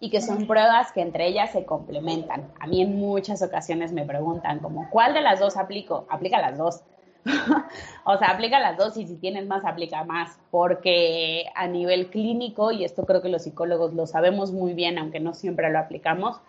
[0.00, 2.50] Y que son pruebas que entre ellas se complementan.
[2.58, 6.08] A mí en muchas ocasiones me preguntan como, ¿cuál de las dos aplico?
[6.10, 6.82] Aplica las dos.
[8.04, 12.72] o sea, aplica las dos y si tienes más, aplica más, porque a nivel clínico,
[12.72, 16.40] y esto creo que los psicólogos lo sabemos muy bien, aunque no siempre lo aplicamos,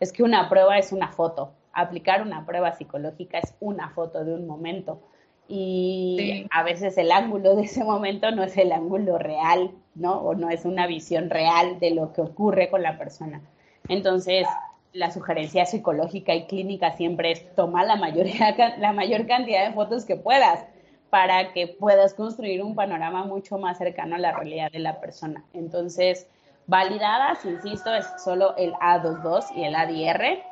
[0.00, 1.52] es que una prueba es una foto.
[1.74, 5.02] Aplicar una prueba psicológica es una foto de un momento
[5.48, 10.18] y a veces el ángulo de ese momento no es el ángulo real, ¿no?
[10.20, 13.40] O no es una visión real de lo que ocurre con la persona.
[13.88, 14.46] Entonces,
[14.92, 20.04] la sugerencia psicológica y clínica siempre es toma la, mayoría, la mayor cantidad de fotos
[20.04, 20.64] que puedas
[21.08, 25.42] para que puedas construir un panorama mucho más cercano a la realidad de la persona.
[25.54, 26.26] Entonces,
[26.66, 30.42] validadas, insisto, es solo el A22 y el ADR.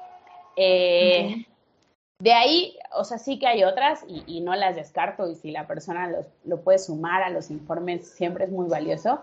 [0.56, 1.44] Eh,
[2.18, 5.66] de ahí, o sea, sí que hay otras y, no las descarto y si la
[5.66, 6.10] persona
[6.44, 9.20] lo puede sumar a los informes siempre es muy valioso,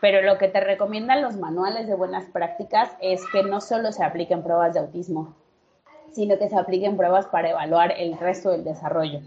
[0.00, 4.04] pero lo que te recomiendan los manuales de buenas prácticas es que no solo se
[4.04, 5.34] apliquen pruebas de autismo,
[6.12, 9.20] sino que se apliquen pruebas para evaluar el resto del desarrollo.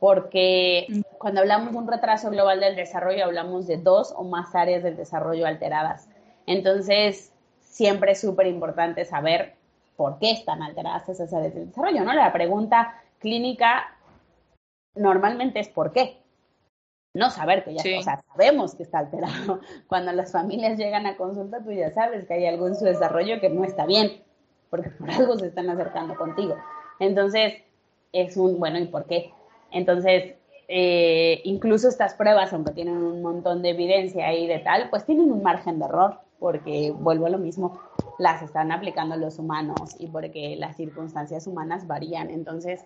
[0.00, 0.86] Porque
[1.18, 4.96] cuando hablamos de un retraso global del desarrollo, hablamos de dos o más áreas del
[4.96, 6.08] desarrollo alteradas.
[6.46, 9.57] Entonces, siempre es súper importante saber
[9.98, 12.12] por qué están alteradas esas áreas del desarrollo, ¿no?
[12.12, 13.96] La pregunta clínica
[14.94, 16.22] normalmente es por qué.
[17.14, 19.58] No saber que ya, o sea, sabemos que está alterado.
[19.88, 23.40] Cuando las familias llegan a consulta, tú ya sabes que hay algo en su desarrollo
[23.40, 24.22] que no está bien,
[24.70, 26.54] porque por algo se están acercando contigo.
[27.00, 27.54] Entonces,
[28.12, 29.32] es un, bueno, ¿y por qué?
[29.72, 30.36] Entonces,
[30.68, 35.32] eh, incluso estas pruebas, aunque tienen un montón de evidencia ahí de tal, pues tienen
[35.32, 37.80] un margen de error, porque vuelvo a lo mismo,
[38.18, 42.30] las están aplicando los humanos y porque las circunstancias humanas varían.
[42.30, 42.84] Entonces,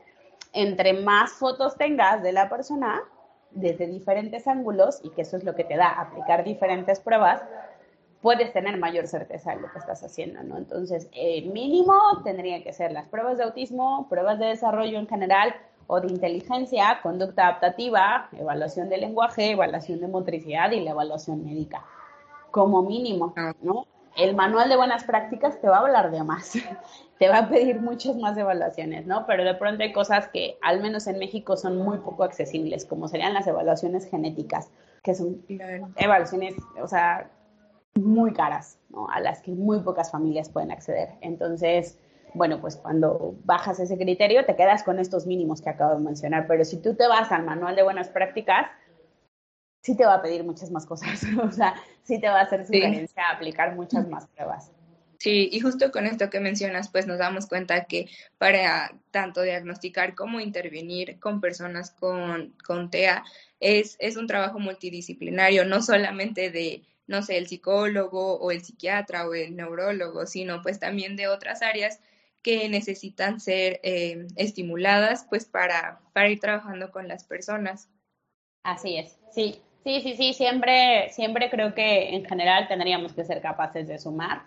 [0.52, 3.02] entre más fotos tengas de la persona
[3.50, 7.42] desde diferentes ángulos, y que eso es lo que te da aplicar diferentes pruebas,
[8.20, 10.56] puedes tener mayor certeza de lo que estás haciendo, ¿no?
[10.56, 15.54] Entonces, eh, mínimo tendría que ser las pruebas de autismo, pruebas de desarrollo en general
[15.88, 21.84] o de inteligencia, conducta adaptativa, evaluación de lenguaje, evaluación de motricidad y la evaluación médica,
[22.50, 23.86] como mínimo, ¿no?
[24.16, 26.52] El manual de buenas prácticas te va a hablar de más,
[27.18, 29.26] te va a pedir muchas más evaluaciones, ¿no?
[29.26, 33.08] Pero de pronto hay cosas que, al menos en México, son muy poco accesibles, como
[33.08, 34.70] serían las evaluaciones genéticas,
[35.02, 35.42] que son
[35.96, 37.30] evaluaciones, o sea,
[37.94, 39.08] muy caras, ¿no?
[39.08, 41.10] A las que muy pocas familias pueden acceder.
[41.20, 41.98] Entonces,
[42.34, 46.46] bueno, pues cuando bajas ese criterio, te quedas con estos mínimos que acabo de mencionar,
[46.46, 48.66] pero si tú te vas al manual de buenas prácticas,
[49.82, 52.66] sí te va a pedir muchas más cosas, o sea, sí te va a hacer
[52.66, 54.70] sugerencia aplicar muchas más pruebas.
[55.18, 60.16] Sí, y justo con esto que mencionas, pues nos damos cuenta que para tanto diagnosticar
[60.16, 63.22] como intervenir con personas con, con TEA
[63.60, 69.28] es, es un trabajo multidisciplinario, no solamente de, no sé, el psicólogo o el psiquiatra
[69.28, 72.00] o el neurólogo, sino pues también de otras áreas
[72.42, 77.88] que necesitan ser eh, estimuladas pues para, para ir trabajando con las personas.
[78.64, 83.40] Así es, sí, Sí, sí, sí, siempre, siempre creo que en general tendríamos que ser
[83.40, 84.42] capaces de sumar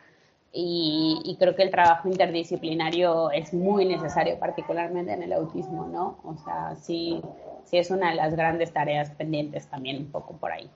[0.58, 6.18] y, creo que el trabajo interdisciplinario es muy necesario, particularmente en el autismo, ¿no?
[6.24, 7.22] O sea, sí,
[7.66, 10.70] sí es una de las grandes tareas pendientes también un poco por ahí.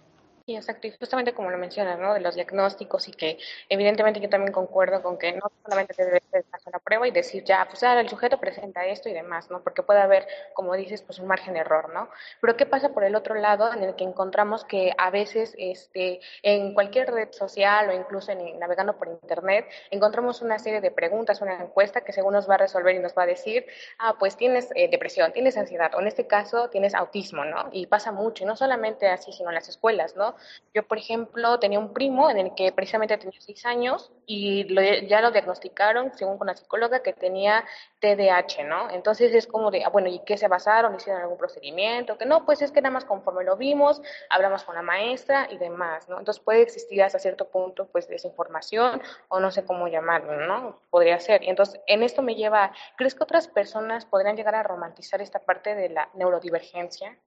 [0.50, 0.88] Sí, exacto.
[0.88, 2.12] Y justamente como lo mencionas, ¿no?
[2.16, 3.38] De los diagnósticos y que
[3.70, 7.44] evidentemente yo también concuerdo con que no solamente te debes hacer la prueba y decir
[7.44, 9.62] ya, pues ah, el sujeto presenta esto y demás, ¿no?
[9.62, 12.10] Porque puede haber, como dices, pues un margen de error, ¿no?
[12.42, 16.20] Pero ¿qué pasa por el otro lado en el que encontramos que a veces este,
[16.42, 21.62] en cualquier red social o incluso navegando por internet encontramos una serie de preguntas, una
[21.62, 23.68] encuesta que según nos va a resolver y nos va a decir,
[24.00, 27.70] ah, pues tienes eh, depresión, tienes ansiedad o en este caso tienes autismo, ¿no?
[27.72, 30.36] Y pasa mucho, no solamente así, sino en las escuelas, ¿no?
[30.74, 34.68] Yo, por ejemplo, tenía un primo en el que precisamente tenía seis años y
[35.08, 37.66] ya lo diagnosticaron, según con la psicóloga, que tenía
[38.00, 38.90] TDAH, ¿no?
[38.92, 40.96] Entonces es como de, ah, bueno, ¿y qué se basaron?
[40.96, 42.18] ¿Hicieron algún procedimiento?
[42.18, 45.58] Que no, pues es que nada más conforme lo vimos, hablamos con la maestra y
[45.58, 46.20] demás, ¿no?
[46.20, 50.80] Entonces puede existir hasta cierto punto, pues, desinformación o no sé cómo llamarlo, ¿no?
[50.90, 51.44] Podría ser.
[51.44, 55.40] Y entonces, en esto me lleva, ¿crees que otras personas podrían llegar a romantizar esta
[55.40, 57.18] parte de la neurodivergencia?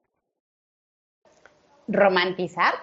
[1.88, 2.75] romantizar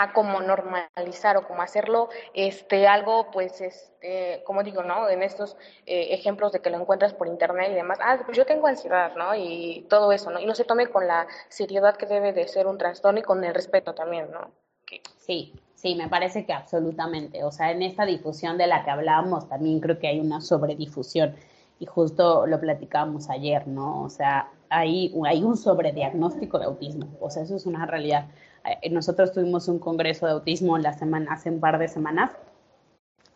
[0.00, 5.08] ajá, como normalizar o como hacerlo este algo, pues, este, como digo, ¿no?
[5.08, 8.46] En estos eh, ejemplos de que lo encuentras por internet y demás, ah, pues yo
[8.46, 9.34] tengo ansiedad, ¿no?
[9.34, 10.40] Y todo eso, ¿no?
[10.40, 13.44] Y no se tome con la seriedad que debe de ser un trastorno y con
[13.44, 14.50] el respeto también, ¿no?
[15.18, 17.44] Sí, sí, me parece que absolutamente.
[17.44, 21.36] O sea, en esta difusión de la que hablábamos también creo que hay una sobredifusión
[21.78, 24.02] y justo lo platicábamos ayer, ¿no?
[24.02, 28.26] O sea, hay, hay un sobrediagnóstico de autismo, o sea, eso es una realidad.
[28.64, 32.32] Eh, nosotros tuvimos un congreso de autismo la semana, hace un par de semanas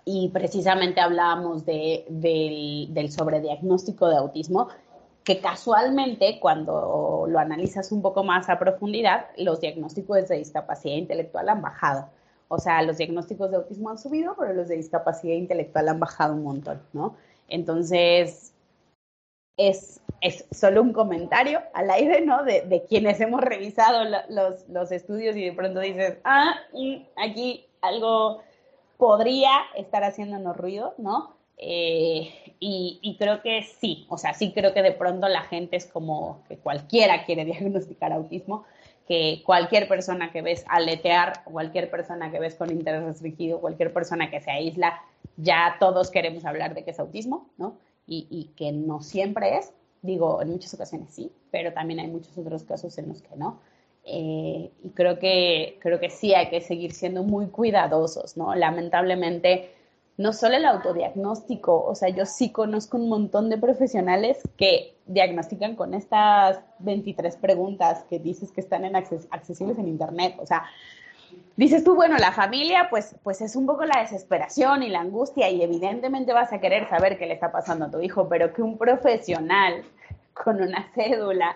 [0.05, 4.69] y precisamente hablábamos de, del, del sobrediagnóstico de autismo,
[5.25, 11.49] que casualmente cuando lo analizas un poco más a profundidad, los diagnósticos de discapacidad intelectual
[11.49, 12.09] han bajado.
[12.49, 16.35] O sea, los diagnósticos de autismo han subido, pero los de discapacidad intelectual han bajado
[16.35, 17.17] un montón, ¿no?
[17.49, 18.54] Entonces,
[19.57, 22.45] es, es solo un comentario al aire, ¿no?
[22.45, 26.55] De, de quienes hemos revisado los, los, estudios y de pronto dices, ah,
[27.17, 28.43] aquí algo
[28.97, 31.37] podría estar haciéndonos ruido, ¿no?
[31.57, 35.77] Eh, y, y, creo que sí, o sea, sí creo que de pronto la gente
[35.77, 38.65] es como que cualquiera quiere diagnosticar autismo,
[39.07, 44.31] que cualquier persona que ves aletear, cualquier persona que ves con interés restringido, cualquier persona
[44.31, 45.01] que se aísla,
[45.37, 47.77] ya todos queremos hablar de que es autismo, ¿no?
[48.07, 52.63] Y, que no siempre es, digo, en muchas ocasiones sí, pero también hay muchos otros
[52.65, 53.61] casos en los que no.
[54.05, 58.55] Eh, y creo que, creo que sí hay que seguir siendo muy cuidadosos, ¿no?
[58.55, 59.71] Lamentablemente,
[60.17, 65.75] no solo el autodiagnóstico, o sea, yo sí conozco un montón de profesionales que diagnostican
[65.75, 70.65] con estas 23 preguntas que dices que están en accesibles en Internet, o sea,
[71.57, 75.51] dices tú, bueno, la familia, pues, pues es un poco la desesperación y la angustia
[75.51, 78.63] y evidentemente vas a querer saber qué le está pasando a tu hijo, pero que
[78.63, 79.85] un profesional
[80.33, 81.55] con una cédula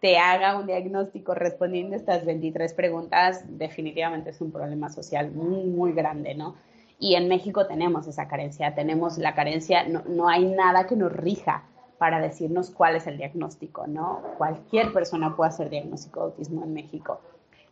[0.00, 5.92] te haga un diagnóstico respondiendo estas 23 preguntas, definitivamente es un problema social muy, muy
[5.92, 6.54] grande, ¿no?
[7.00, 11.12] Y en México tenemos esa carencia, tenemos la carencia, no, no hay nada que nos
[11.12, 11.64] rija
[11.98, 14.22] para decirnos cuál es el diagnóstico, ¿no?
[14.36, 17.20] Cualquier persona puede hacer diagnóstico de autismo en México,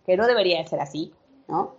[0.04, 1.12] que no debería de ser así,
[1.48, 1.76] ¿no?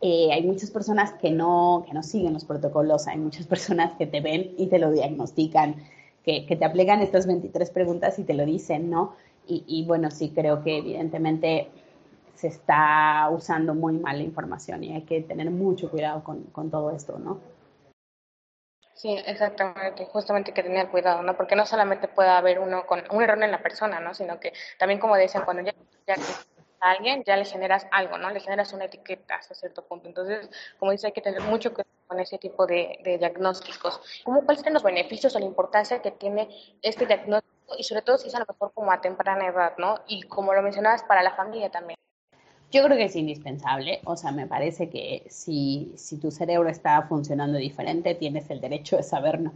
[0.00, 4.06] Eh, hay muchas personas que no, que no siguen los protocolos, hay muchas personas que
[4.06, 5.76] te ven y te lo diagnostican,
[6.24, 9.14] que, que te aplican estas 23 preguntas y te lo dicen, ¿no?
[9.46, 11.68] Y, y, bueno, sí creo que evidentemente
[12.34, 16.70] se está usando muy mal la información y hay que tener mucho cuidado con, con
[16.70, 17.38] todo esto, ¿no?
[18.92, 21.36] Sí, exactamente, justamente que tener cuidado, ¿no?
[21.36, 24.14] Porque no solamente puede haber uno con un error en la persona, ¿no?
[24.14, 25.74] Sino que también, como decían, cuando ya
[26.80, 28.30] a alguien, ya le generas algo, ¿no?
[28.30, 30.08] Le generas una etiqueta hasta cierto punto.
[30.08, 34.00] Entonces, como dice, hay que tener mucho cuidado con ese tipo de, diagnósticos.
[34.24, 36.48] ¿Cómo, ¿Cuáles son los beneficios o la importancia que tiene
[36.82, 37.76] este diagnóstico?
[37.78, 40.00] Y sobre todo si es a lo mejor como a temprana edad, ¿no?
[40.06, 41.96] Y como lo mencionabas, para la familia también.
[42.70, 47.00] Yo creo que es indispensable, o sea, me parece que si, si tu cerebro está
[47.02, 49.52] funcionando diferente, tienes el derecho de saberlo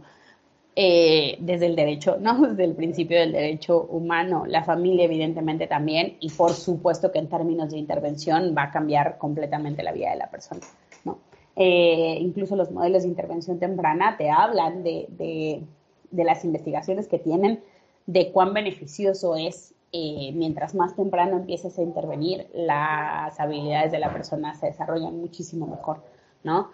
[0.73, 2.47] eh, desde el derecho, ¿no?
[2.47, 7.27] Desde el principio del derecho humano, la familia evidentemente también, y por supuesto que en
[7.27, 10.61] términos de intervención va a cambiar completamente la vida de la persona,
[11.03, 11.19] ¿no?
[11.57, 17.61] Eh, incluso los modelos de intervención temprana te hablan de, de, las investigaciones que tienen,
[18.05, 24.13] de cuán beneficioso es eh, mientras más temprano empieces a intervenir, las habilidades de la
[24.13, 26.01] persona se desarrollan muchísimo mejor,
[26.43, 26.69] ¿no?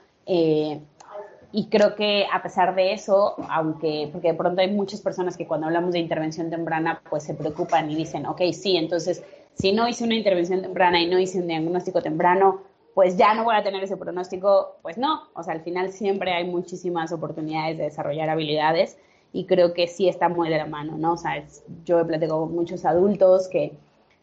[1.58, 5.48] Y creo que a pesar de eso, aunque, porque de pronto hay muchas personas que
[5.48, 9.24] cuando hablamos de intervención temprana, pues se preocupan y dicen, ok, sí, entonces,
[9.56, 12.62] si no hice una intervención temprana y no hice un diagnóstico temprano,
[12.94, 14.76] pues ya no voy a tener ese pronóstico.
[14.84, 19.00] Pues no, o sea, al final siempre hay muchísimas oportunidades de desarrollar habilidades
[19.34, 21.14] y creo que sí está muy de la mano, ¿no?
[21.14, 21.44] O sea,
[21.86, 23.74] yo he platicado con muchos adultos que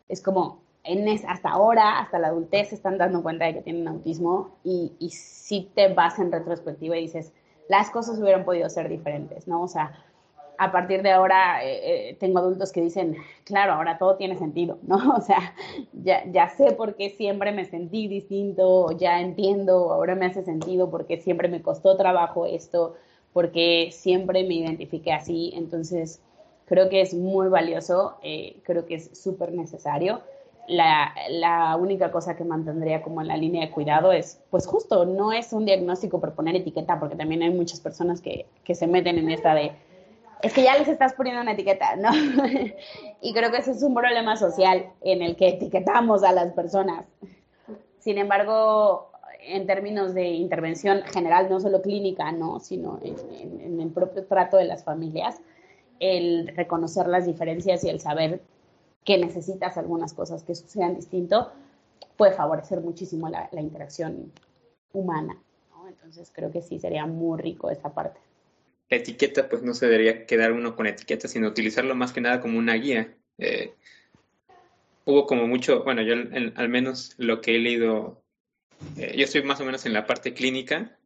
[0.09, 3.89] es como, en hasta ahora, hasta la adultez, se están dando cuenta de que tienen
[3.89, 7.33] autismo y, si te vas en retrospectiva y dices,
[7.69, 9.63] las cosas hubieran podido ser diferentes, ¿no?
[9.63, 9.93] O sea,
[10.59, 14.79] a partir de ahora eh, eh, tengo adultos que dicen, claro, ahora todo tiene sentido,
[14.83, 14.97] ¿no?
[15.17, 15.55] O sea,
[15.93, 20.91] ya, ya sé por qué siempre me sentí distinto, ya entiendo, ahora me hace sentido
[20.91, 22.95] porque siempre me costó trabajo esto,
[23.33, 26.23] porque siempre me identifiqué así, entonces
[26.67, 30.21] creo que es muy valioso, eh, creo que es súper necesario
[30.69, 35.33] la, única cosa que mantendría como en la línea de cuidado es, pues justo, no
[35.33, 39.19] es un diagnóstico por poner etiqueta, porque también hay muchas personas que, que se meten
[39.19, 39.73] en esta de,
[40.43, 42.11] es que ya les estás poniendo una etiqueta, ¿no?
[43.21, 47.07] y creo que ese es un problema social en el que etiquetamos a las personas.
[47.99, 49.11] Sin embargo,
[49.41, 54.65] en términos de intervención general, no solo clínica, no, sino en el propio trato de
[54.65, 55.41] las familias,
[56.01, 58.41] el reconocer las diferencias y el saber
[59.05, 61.53] que necesitas algunas cosas que sucedan distinto,
[62.17, 64.33] puede favorecer muchísimo la, interacción
[64.93, 65.37] humana.
[65.87, 68.19] Entonces creo que sí sería muy rico esa parte.
[68.89, 72.41] La etiqueta, pues no se debería quedar uno con etiqueta, sino utilizarlo más que nada
[72.41, 73.15] como una guía.
[73.39, 73.75] Eh,
[75.05, 78.23] hubo como mucho, bueno, yo al menos lo que he leído,
[78.97, 80.99] eh, yo estoy más o menos en la parte clínica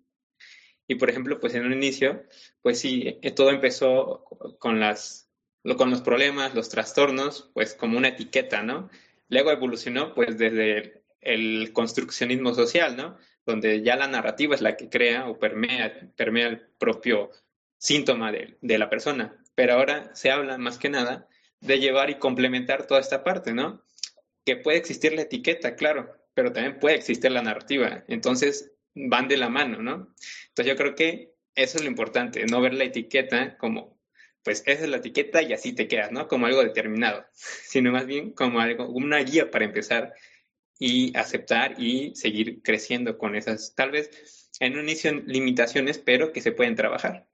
[0.89, 2.25] y por ejemplo, pues en un inicio,
[2.63, 4.25] pues sí, eh, todo empezó
[4.59, 5.28] con las,
[5.77, 8.89] con los problemas, los trastornos, pues como una etiqueta, ¿no?
[9.29, 13.17] Luego evolucionó pues desde el, construccionismo social, ¿no?
[13.45, 17.31] Donde ya la narrativa es la que crea o permea, permea el propio
[17.79, 19.37] síntoma de, de la persona.
[19.55, 21.29] Pero ahora se habla más que nada
[21.61, 23.83] de llevar y complementar toda esta parte, ¿no?
[24.45, 28.05] Que puede existir la etiqueta, claro, pero también puede existir la narrativa.
[28.07, 30.15] Entonces, van de la mano, ¿no?
[30.49, 33.98] Entonces yo creo que eso es lo importante, no ver la etiqueta como,
[34.49, 36.27] pues esa es la etiqueta y así te quedas, ¿no?
[36.27, 40.15] Como algo determinado, sino más bien como algo, una guía para empezar
[40.79, 46.41] y aceptar y seguir creciendo con esas, tal vez en un inicio limitaciones, pero que
[46.41, 47.27] se pueden trabajar.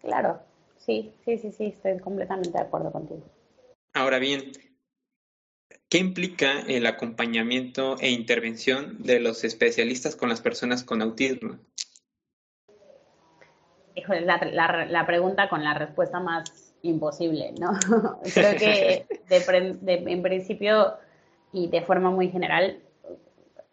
[0.00, 0.40] Claro,
[0.78, 3.30] sí, sí, sí, sí, estoy completamente de acuerdo contigo.
[3.92, 4.50] Ahora bien,
[5.90, 11.58] ¿Qué implica el acompañamiento e intervención de los especialistas con las personas con autismo?
[13.94, 17.72] Híjole, la, pregunta con la respuesta más imposible, ¿no?
[18.34, 20.94] Creo que en principio
[21.52, 22.78] y de forma muy general,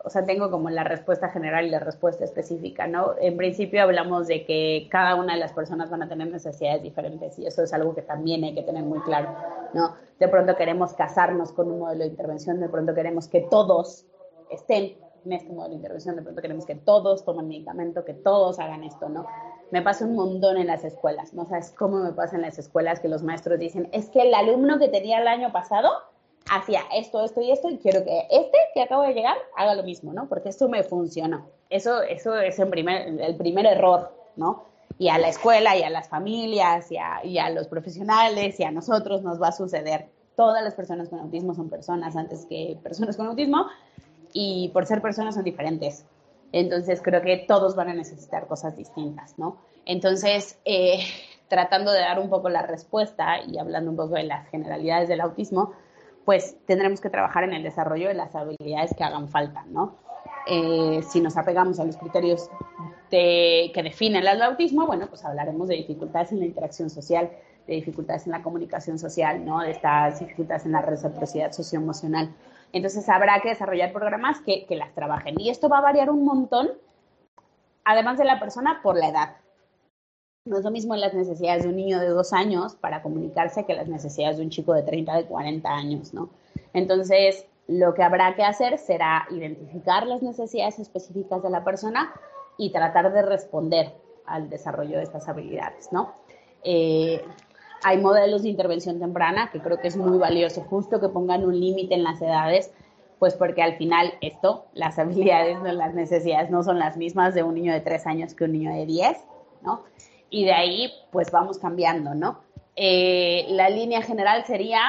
[0.04, 3.16] o sea, tengo como la respuesta general y la respuesta específica, ¿no?
[3.20, 7.38] En principio hablamos de que cada una de las personas van a tener necesidades diferentes
[7.40, 9.36] y eso es algo que también hay que tener muy claro,
[9.74, 9.96] ¿no?
[10.20, 14.06] De pronto queremos casarnos con un modelo de intervención, de pronto queremos que todos
[14.50, 18.60] estén en este modelo de intervención, de pronto queremos que todos tomen medicamento, que todos
[18.60, 19.26] hagan esto, ¿no?
[19.72, 23.00] Me pasa un montón en las escuelas, ¿no sabes cómo me pasa en las escuelas
[23.00, 25.90] que los maestros dicen, es que el alumno que tenía el año pasado
[26.50, 29.84] hacía esto, esto y esto, y quiero que este que acabo de llegar haga lo
[29.84, 30.28] mismo, ¿no?
[30.28, 31.48] Porque esto me funcionó.
[31.70, 34.64] Eso, eso es el primer, el primer error, ¿no?
[34.98, 38.64] Y a la escuela y a las familias y a, y a los profesionales y
[38.64, 40.08] a nosotros nos va a suceder.
[40.36, 43.68] Todas las personas con autismo son personas antes que personas con autismo
[44.34, 46.06] y por ser personas son diferentes.
[46.52, 49.58] Entonces creo que todos van a necesitar cosas distintas, ¿no?
[49.86, 51.00] Entonces, eh,
[51.48, 55.22] tratando de dar un poco la respuesta y hablando un poco de las generalidades del
[55.22, 55.74] autismo,
[56.26, 59.96] pues tendremos que trabajar en el desarrollo de las habilidades que hagan falta, ¿no?
[60.48, 62.50] Eh, si nos apegamos a los criterios
[63.10, 67.32] que definen el autismo, bueno, pues hablaremos de dificultades en la interacción social,
[67.70, 69.62] de dificultades en la comunicación social, ¿no?
[69.62, 72.34] De estas dificultades en la reciprocidad socioemocional.
[72.74, 75.40] Entonces habrá que desarrollar programas que, que las trabajen.
[75.40, 76.70] Y esto va a variar un montón,
[77.84, 79.38] además de la persona, por la edad.
[80.46, 83.74] No es lo mismo las necesidades de un niño de dos años para comunicarse que
[83.74, 86.30] las necesidades de un chico de 30, de 40 años, ¿no?
[86.74, 92.12] Entonces, lo que habrá que hacer será identificar las necesidades específicas de la persona
[92.58, 93.94] y tratar de responder
[94.26, 96.16] al desarrollo de estas habilidades, ¿no?
[96.64, 97.24] Eh,
[97.84, 101.60] hay modelos de intervención temprana que creo que es muy valioso, justo que pongan un
[101.60, 102.72] límite en las edades,
[103.20, 107.56] pues porque al final esto, las habilidades, las necesidades no son las mismas de un
[107.56, 109.18] niño de tres años que un niño de diez,
[109.62, 109.84] ¿no?
[110.30, 112.40] y de ahí pues vamos cambiando, ¿no?
[112.76, 114.80] Eh, la línea general sería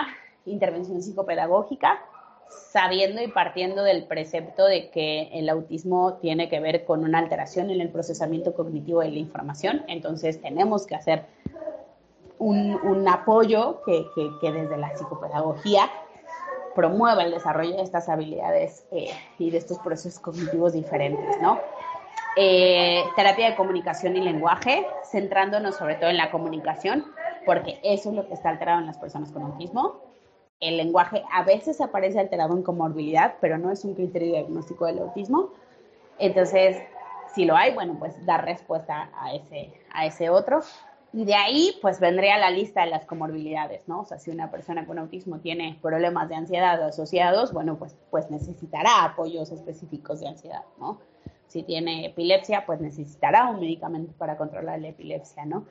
[0.45, 1.99] intervención psicopedagógica,
[2.49, 7.71] sabiendo y partiendo del precepto de que el autismo tiene que ver con una alteración
[7.71, 11.25] en el procesamiento cognitivo de la información, entonces tenemos que hacer
[12.41, 14.07] un, apoyo que,
[14.43, 15.91] desde la psicopedagogía
[16.75, 21.59] promueva el desarrollo de estas habilidades eh, y de estos procesos cognitivos diferentes, ¿no?
[22.37, 27.05] Eh, terapia de comunicación y lenguaje, centrándonos sobre todo en la comunicación,
[27.45, 30.01] porque eso es lo que está alterado en las personas con autismo.
[30.61, 35.01] El lenguaje a veces aparece alterado en comorbilidad, pero no es un criterio diagnóstico del
[35.01, 35.51] autismo.
[36.19, 36.79] Entonces,
[37.35, 40.61] si lo hay, bueno, pues dar respuesta a ese, a ese otro.
[41.13, 44.03] Y de ahí, pues vendría la lista de las comorbilidades, ¿no?
[44.03, 48.31] O sea, si una persona con autismo tiene problemas de ansiedad asociados, bueno, pues, pues
[48.31, 51.01] necesitará apoyos específicos de ansiedad, ¿no?
[51.51, 55.67] si tiene epilepsia, pues necesitará un medicamento para controlar la epilepsia, ¿no?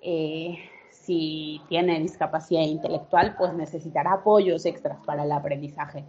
[0.00, 0.56] Eh,
[0.90, 6.06] si tiene discapacidad intelectual, pues necesitará apoyos extras para el aprendizaje.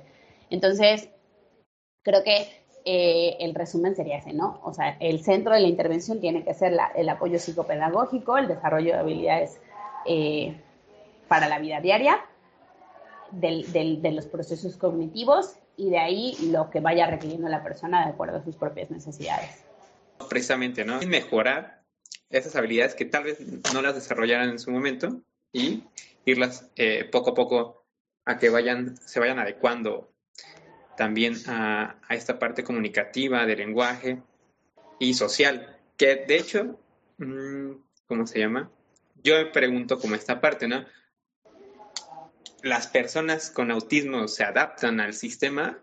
[0.49, 1.09] Entonces,
[2.01, 2.47] creo que
[2.91, 4.59] eh, el resumen sería ese, ¿no?
[4.63, 8.93] O sea, el centro de la intervención tiene que ser el apoyo psicopedagógico, el desarrollo
[8.93, 9.59] de habilidades
[10.07, 10.59] eh,
[11.27, 12.19] para la vida diaria,
[13.31, 18.37] de los procesos cognitivos y de ahí lo que vaya requiriendo la persona de acuerdo
[18.37, 19.63] a sus propias necesidades.
[20.27, 20.99] Precisamente, ¿no?
[21.01, 21.83] Mejorar
[22.31, 23.37] esas habilidades que tal vez
[23.71, 25.21] no las desarrollaran en su momento
[25.53, 25.83] y
[26.25, 27.83] irlas eh, poco a poco
[28.25, 30.09] a que vayan, se vayan adecuando
[30.99, 34.21] también a, esta parte comunicativa de lenguaje
[34.99, 36.77] y social, que de hecho,
[37.19, 37.71] mm,
[38.05, 38.69] ¿cómo se llama?
[39.23, 40.85] Yo pregunto como esta parte, ¿no?
[42.63, 45.81] Las personas con autismo se adaptan al sistema,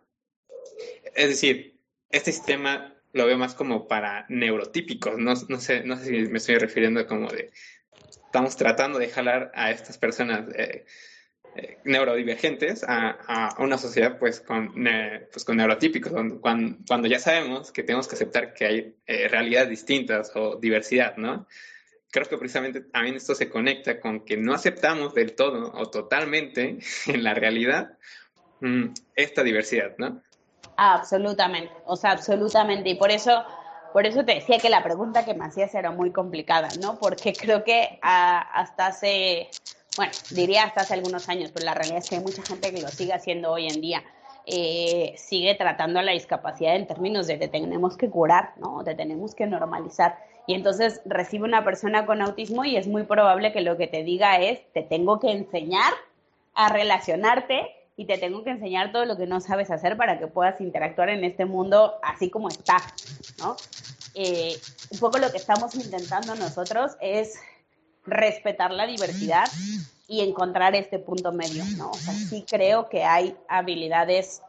[1.15, 6.13] es decir, este sistema lo veo más como para neurotípicos, no, sé, no sé si
[6.31, 7.53] me estoy refiriendo como de,
[8.27, 10.85] estamos tratando de jalar a estas personas eh,
[11.85, 14.75] neurodivergentes a, una sociedad pues con,
[15.33, 20.33] pues con neurotípicos, cuando, ya sabemos que tenemos que aceptar que hay eh, realidades distintas
[20.35, 21.47] o diversidad, ¿no?
[22.11, 26.79] Creo que precisamente también esto se conecta con que no aceptamos del todo o totalmente
[27.07, 27.99] en la realidad
[28.61, 30.23] mm, esta diversidad, ¿no?
[30.77, 32.91] Absolutamente, o sea, absolutamente.
[32.91, 33.45] Y por eso,
[33.93, 36.99] por eso te decía que la pregunta que me hacías era muy complicada, ¿no?
[36.99, 39.49] Porque creo que hasta hace
[39.97, 42.83] bueno, diría hasta hace algunos años, pero la realidad es que hay mucha gente que
[42.83, 44.05] lo sigue haciendo hoy en día.
[44.49, 48.85] Eh, sigue tratando la discapacidad en términos de te tenemos que curar, ¿no?
[48.85, 50.19] Te tenemos que normalizar.
[50.47, 54.05] Y entonces recibe una persona con autismo y es muy probable que lo que te
[54.05, 55.93] diga es, te tengo que enseñar
[56.55, 60.27] a relacionarte y te tengo que enseñar todo lo que no sabes hacer para que
[60.29, 62.77] puedas interactuar en este mundo así como está.
[64.15, 64.57] Eh,
[64.91, 67.39] un poco lo que estamos intentando nosotros es
[68.07, 69.47] respetar la diversidad
[70.09, 71.91] y encontrar este punto medio, ¿no?
[71.91, 74.43] O sí creo que hay habilidades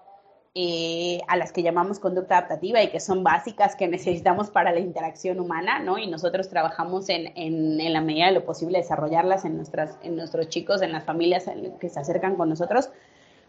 [0.59, 4.79] eh, a las que llamamos conducta adaptativa y que son básicas que necesitamos para la
[4.79, 5.99] interacción humana, ¿no?
[5.99, 10.15] Y nosotros trabajamos en, en, en la medida de lo posible desarrollarlas en, nuestras, en
[10.15, 11.45] nuestros chicos, en las familias
[11.79, 12.89] que se acercan con nosotros,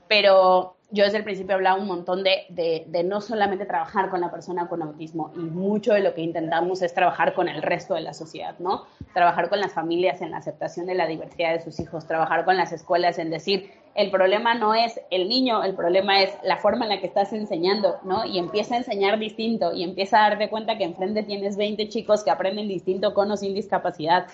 [0.09, 4.22] pero yo desde el principio he hablado un montón de, de, no solamente trabajar con
[4.22, 7.94] la persona con autismo y mucho de lo que intentamos es trabajar con el resto
[7.94, 8.86] de la sociedad, ¿no?
[9.12, 12.56] Trabajar con las familias en la aceptación de la diversidad de sus hijos, trabajar con
[12.56, 16.86] las escuelas en decir, el problema no es el niño, el problema es la forma
[16.86, 18.24] en la que estás enseñando, ¿no?
[18.24, 22.24] Y empieza a enseñar distinto y empieza a darte cuenta que enfrente tienes 20 chicos
[22.24, 24.26] que aprenden distinto con o sin discapacidad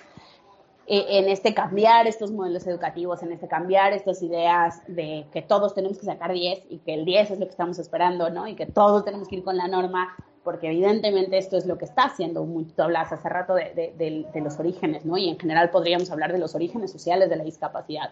[0.86, 5.98] en este cambiar estos modelos educativos, en este cambiar estas ideas de que todos tenemos
[5.98, 8.46] que sacar 10 y que el 10 es lo que estamos esperando, ¿no?
[8.46, 11.86] Y que todos tenemos que ir con la norma, porque evidentemente esto es lo que
[11.86, 15.16] está haciendo, tú hablas hace rato de, de, los orígenes, ¿no?
[15.16, 18.10] Y en general podríamos hablar de los orígenes sociales de la discapacidad.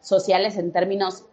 [0.00, 1.26] Sociales en términos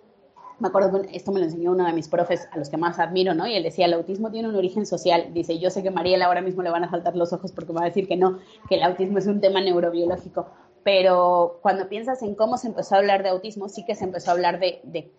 [0.59, 2.99] me acuerdo que esto me lo enseñó uno de mis profes a los que más
[2.99, 3.47] admiro, ¿no?
[3.47, 5.33] Y él decía, el autismo tiene un origen social.
[5.33, 7.73] Dice, yo sé que a Mariela ahora mismo le van a saltar los ojos porque
[7.73, 10.47] va a decir que no, que el autismo es un tema neurobiológico.
[10.83, 14.31] Pero cuando piensas en cómo se empezó a hablar de autismo, sí que se empezó
[14.31, 15.11] a hablar de, de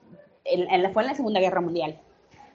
[0.45, 1.99] en, fue en la Segunda Guerra Mundial,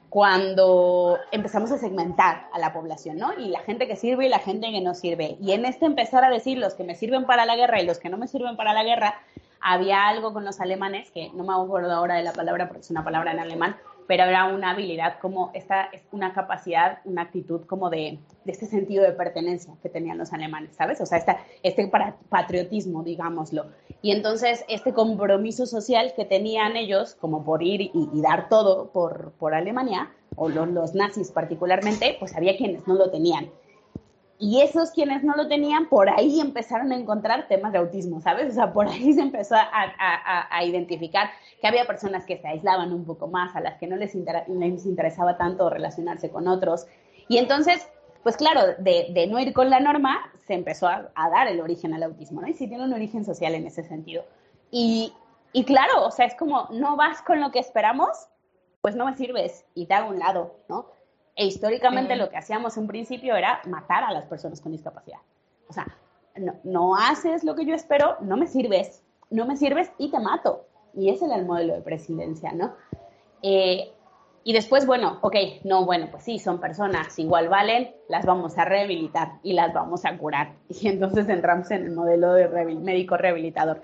[0.10, 3.34] cuando empezamos a segmentar a la población, ¿no?
[3.38, 5.38] Y la gente que sirve y la gente que no sirve.
[5.42, 8.00] Y en este empezar a decir los que me sirven para la guerra y los
[8.00, 9.16] que no me sirven para la guerra,
[9.68, 12.92] había algo con los alemanes, que no me acuerdo ahora de la palabra porque es
[12.92, 17.90] una palabra en alemán, pero era una habilidad como esta, una capacidad, una actitud como
[17.90, 21.02] de, este sentido de pertenencia que tenían los alemanes, ¿sabes?
[21.02, 21.92] O sea, esta, este
[22.30, 23.66] patriotismo, digámoslo.
[24.04, 29.32] Y entonces este compromiso social que tenían ellos, como por ir y, dar todo por,
[29.40, 33.50] por Alemania, o los nazis particularmente, pues había quienes no lo tenían.
[34.38, 38.52] Y esos quienes no lo tenían, por ahí empezaron a encontrar temas de autismo, ¿sabes?
[38.52, 41.30] O sea, por ahí se empezó a, identificar
[41.62, 44.86] que había personas que se aislaban un poco más, a las que no les, les
[44.86, 46.86] interesaba tanto relacionarse con otros.
[47.30, 47.88] Y entonces,
[48.24, 52.04] pues claro, de, no ir con la norma, se empezó a, dar el origen al
[52.04, 52.48] autismo, ¿no?
[52.48, 54.26] Y sí tiene un origen social en ese sentido.
[54.70, 55.14] Y,
[55.54, 58.28] y claro, o sea, es como, no vas con lo que esperamos,
[58.82, 60.88] pues no me sirves y te hago un lado, ¿no?
[61.36, 65.20] E históricamente lo que hacíamos en principio era matar a las personas con discapacidad.
[65.68, 65.86] O sea,
[66.64, 70.66] no, haces lo que yo espero, no me sirves, no me sirves y te mato.
[70.94, 72.74] Y ese era el modelo de presidencia, ¿no?
[73.42, 73.92] Eh,
[74.44, 78.64] y después, bueno, ok, no, bueno, pues sí, son personas, igual valen, las vamos a
[78.64, 80.54] rehabilitar y las vamos a curar.
[80.70, 83.82] Y entonces entramos en el modelo de médico rehabilitador.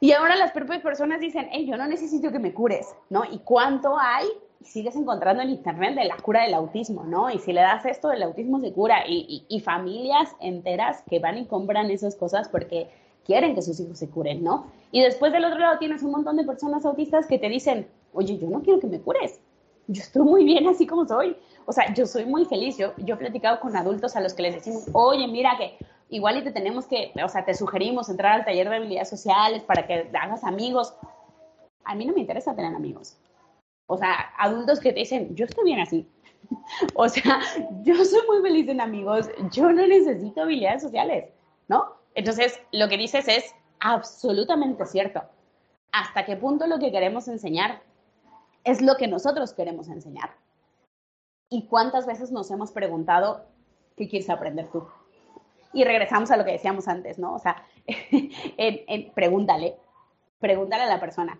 [0.00, 3.24] Y ahora las propias personas dicen, hey, yo no necesito que me cures, ¿no?
[3.24, 4.26] ¿Y cuánto hay
[4.62, 7.30] sigues encontrando en internet de la cura del autismo, ¿no?
[7.30, 9.06] Y si le das esto, el autismo se cura.
[9.06, 12.88] Y, y, familias enteras que van y compran esas cosas porque
[13.24, 14.66] quieren que sus hijos se curen, ¿no?
[14.90, 18.38] Y después del otro lado tienes un montón de personas autistas que te dicen, oye,
[18.38, 19.40] yo no quiero que me cures.
[19.86, 21.36] Yo estoy muy bien así como soy.
[21.66, 22.76] O sea, yo soy muy feliz.
[22.76, 25.78] Yo, yo he platicado con adultos a los que les decimos, oye, mira que
[26.10, 29.62] igual y te tenemos que, o sea, te sugerimos entrar al taller de habilidades sociales
[29.62, 30.94] para que hagas amigos.
[31.84, 33.18] A mí no me interesa tener amigos.
[33.88, 36.08] O sea, adultos que te dicen, yo estoy bien así.
[36.94, 37.40] o sea,
[37.82, 41.30] yo soy muy feliz en amigos, yo no necesito habilidades sociales,
[41.66, 41.96] ¿no?
[42.14, 45.22] Entonces, lo que dices es absolutamente cierto.
[45.92, 47.82] ¿Hasta qué punto lo que queremos enseñar
[48.64, 50.30] es lo que nosotros queremos enseñar.
[51.48, 53.46] ¿Y cuántas veces nos hemos preguntado
[53.96, 54.86] qué quieres aprender tú?
[55.72, 57.34] Y regresamos a lo que decíamos antes, ¿no?
[57.34, 57.64] O sea,
[59.14, 59.76] pregúntale,
[60.38, 61.38] pregúntale a la persona.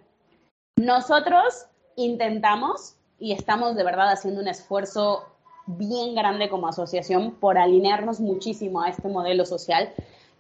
[0.77, 1.67] Nosotros
[1.99, 5.25] intentamos y estamos de verdad haciendo un esfuerzo
[5.67, 9.93] bien grande como asociación por alinearnos muchísimo a este modelo social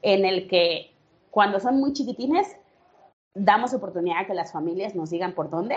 [0.02, 0.92] en el que
[1.30, 2.56] cuando son muy chiquitines
[3.34, 5.76] damos oportunidad a que las familias nos digan por dónde,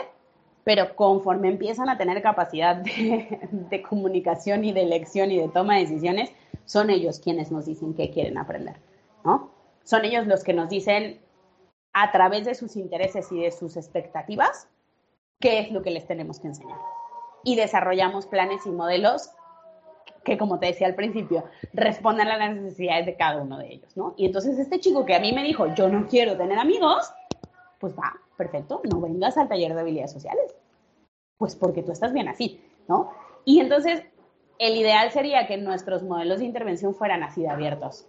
[0.64, 5.82] pero conforme empiezan a tener capacidad de, comunicación y de elección y de toma de
[5.82, 6.32] decisiones,
[6.66, 8.76] son ellos quienes nos dicen qué quieren aprender,
[9.26, 9.50] ¿no?
[9.84, 11.20] Son ellos los que nos dicen
[11.94, 14.68] a través de sus intereses y de sus expectativas
[15.42, 16.78] qué es lo que les tenemos que enseñar.
[17.44, 19.32] Y desarrollamos planes y modelos
[20.24, 23.98] que, como te decía al principio, respondan a las necesidades de cada uno de ellos,
[23.98, 24.14] ¿no?
[24.18, 27.12] Y entonces este chico que a mí me dijo, yo no quiero tener amigos,
[27.80, 30.56] pues va, perfecto, no vengas al taller de habilidades sociales.
[31.38, 33.12] Pues porque tú estás bien así, ¿no?
[33.46, 34.04] Y entonces,
[34.60, 38.08] el ideal sería que nuestros modelos de intervención fueran así de abiertos,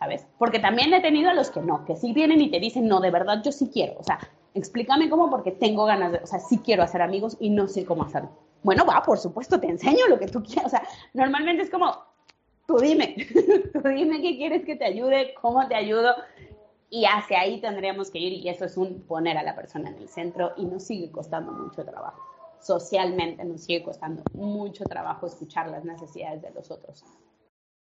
[0.00, 0.26] ¿sabes?
[0.38, 3.00] Porque también he tenido a los que no, que sí vienen y te dicen, no,
[3.00, 4.18] de verdad yo sí quiero, o sea,
[4.56, 7.84] explícame cómo porque tengo ganas de, o sea, sí quiero hacer amigos y no sé
[7.84, 8.30] cómo hacerlo.
[8.62, 10.82] Bueno, va, por supuesto, te enseño lo que tú quieras, o sea,
[11.14, 11.94] normalmente es como,
[12.66, 13.14] tú dime,
[13.72, 16.14] tú dime qué quieres que te ayude, cómo te ayudo,
[16.88, 19.96] y hacia ahí tendríamos que ir y eso es un poner a la persona en
[19.96, 22.22] el centro y nos sigue costando mucho trabajo.
[22.60, 27.04] Socialmente nos sigue costando mucho trabajo escuchar las necesidades de los otros.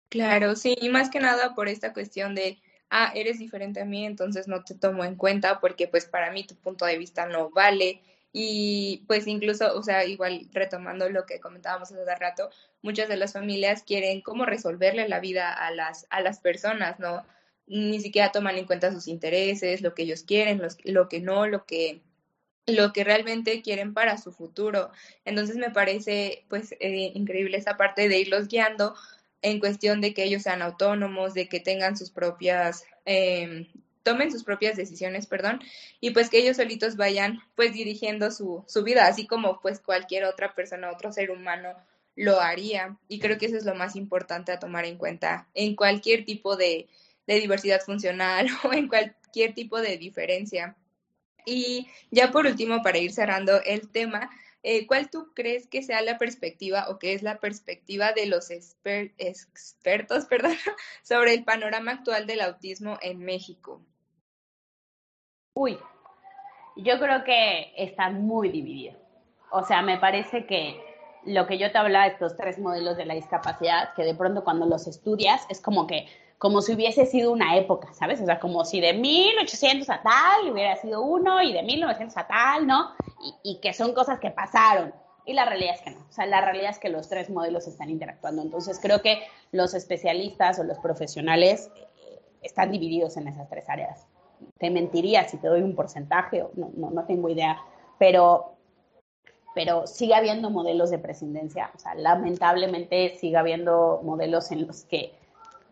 [0.08, 2.58] Claro, sí, y más que nada por esta cuestión de,
[2.90, 6.44] ah, eres diferente a mí, entonces no te tomo en cuenta porque pues para mí
[6.44, 8.00] tu punto de vista no vale.
[8.32, 12.50] Y pues incluso, o sea, igual retomando lo que comentábamos hace rato,
[12.82, 17.24] muchas de las familias quieren cómo resolverle la vida a las, a las personas, ¿no?
[17.66, 21.64] ni siquiera toman en cuenta sus intereses, lo que ellos quieren, lo que no, lo
[21.66, 22.02] que
[22.68, 24.90] lo que realmente quieren para su futuro.
[25.24, 28.96] Entonces me parece pues eh, increíble esa parte de irlos guiando
[29.46, 33.68] en cuestión de que ellos sean autónomos, de que tengan sus propias, eh,
[34.02, 35.60] tomen sus propias decisiones, perdón,
[36.00, 40.24] y pues que ellos solitos vayan pues dirigiendo su, su vida, así como pues cualquier
[40.24, 41.76] otra persona, otro ser humano
[42.16, 42.98] lo haría.
[43.06, 46.56] Y creo que eso es lo más importante a tomar en cuenta en cualquier tipo
[46.56, 46.88] de,
[47.28, 50.74] de diversidad funcional o en cualquier tipo de diferencia.
[51.44, 54.28] Y ya por último, para ir cerrando el tema,
[54.62, 58.50] eh, ¿cuál tú crees que sea la perspectiva o qué es la perspectiva de los
[58.50, 60.56] expertos perdón,
[61.02, 63.82] sobre el panorama actual del autismo en México?
[65.54, 65.78] Uy,
[66.76, 68.94] yo creo que está muy dividido.
[69.50, 70.78] O sea, me parece que
[71.24, 74.44] lo que yo te hablaba de estos tres modelos de la discapacidad, que de pronto
[74.44, 76.06] cuando los estudias es como que
[76.38, 78.20] como si hubiese sido una época, ¿sabes?
[78.20, 82.26] O sea, como si de 1800 a tal hubiera sido uno y de 1900 a
[82.26, 82.90] tal, ¿no?
[83.42, 84.94] Y, que son cosas que pasaron.
[85.24, 85.98] Y la realidad es que no.
[86.08, 88.42] O sea, la realidad es que los tres modelos están interactuando.
[88.42, 94.06] Entonces, creo que los especialistas o los profesionales eh, están divididos en esas tres áreas.
[94.58, 97.58] Te mentiría si te doy un porcentaje, no, no, no tengo idea,
[97.98, 98.52] pero,
[99.54, 101.70] pero sigue habiendo modelos de prescindencia.
[101.74, 105.12] O sea, lamentablemente sigue habiendo modelos en los que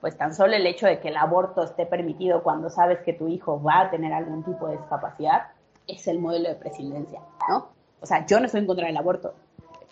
[0.05, 3.27] pues tan solo el hecho de que el aborto esté permitido cuando sabes que tu
[3.27, 5.45] hijo va a tener algún tipo de discapacidad
[5.87, 7.69] es el modelo de presidencia, ¿no?
[8.01, 9.35] O sea, yo no estoy en contra del aborto,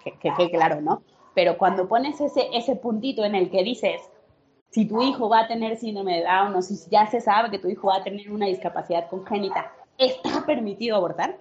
[0.04, 1.02] que claro, ¿no?
[1.34, 4.02] Pero cuando pones ese, ese puntito en el que dices,
[4.70, 7.58] si tu hijo va a tener síndrome de Down o si ya se sabe que
[7.58, 11.38] tu hijo va a tener una discapacidad congénita, ¿está permitido abortar?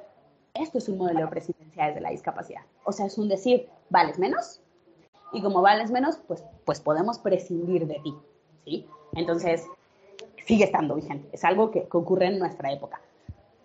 [0.54, 2.62] Esto es un modelo de presidencia desde la discapacidad.
[2.84, 4.62] O sea, es un decir, vales menos
[5.32, 8.16] y como vales menos, pues, pues podemos prescindir de ti.
[8.66, 8.88] ¿sí?
[9.14, 9.66] Entonces,
[10.46, 11.30] sigue estando vigente.
[11.32, 13.00] Es algo que, ocurre en nuestra época.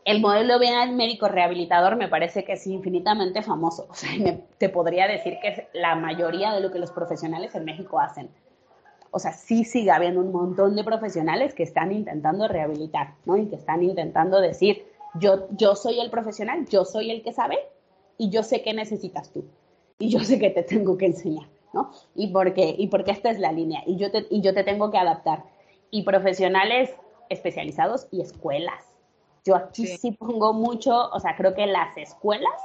[0.06, 0.60] El modelo
[0.92, 3.88] médico rehabilitador me parece que es infinitamente famoso.
[3.90, 4.10] O sea,
[4.58, 8.30] te podría decir que es la mayoría de lo que los profesionales en México hacen.
[9.10, 13.36] O sea, sí sigue habiendo un montón de profesionales que están intentando rehabilitar, ¿no?
[13.36, 17.58] Y que están intentando decir, yo, yo soy el profesional, yo soy el que sabe
[18.16, 19.44] y yo sé qué necesitas tú.
[19.98, 21.48] Y yo sé que te tengo que enseñar.
[22.14, 24.90] Y porque, y porque esta es la línea, y yo, te, y yo te tengo
[24.90, 25.44] que adaptar.
[25.90, 26.94] Y profesionales
[27.28, 28.95] especializados y escuelas.
[29.46, 30.10] Yo aquí sí.
[30.12, 32.60] pongo mucho, o sea, creo que las escuelas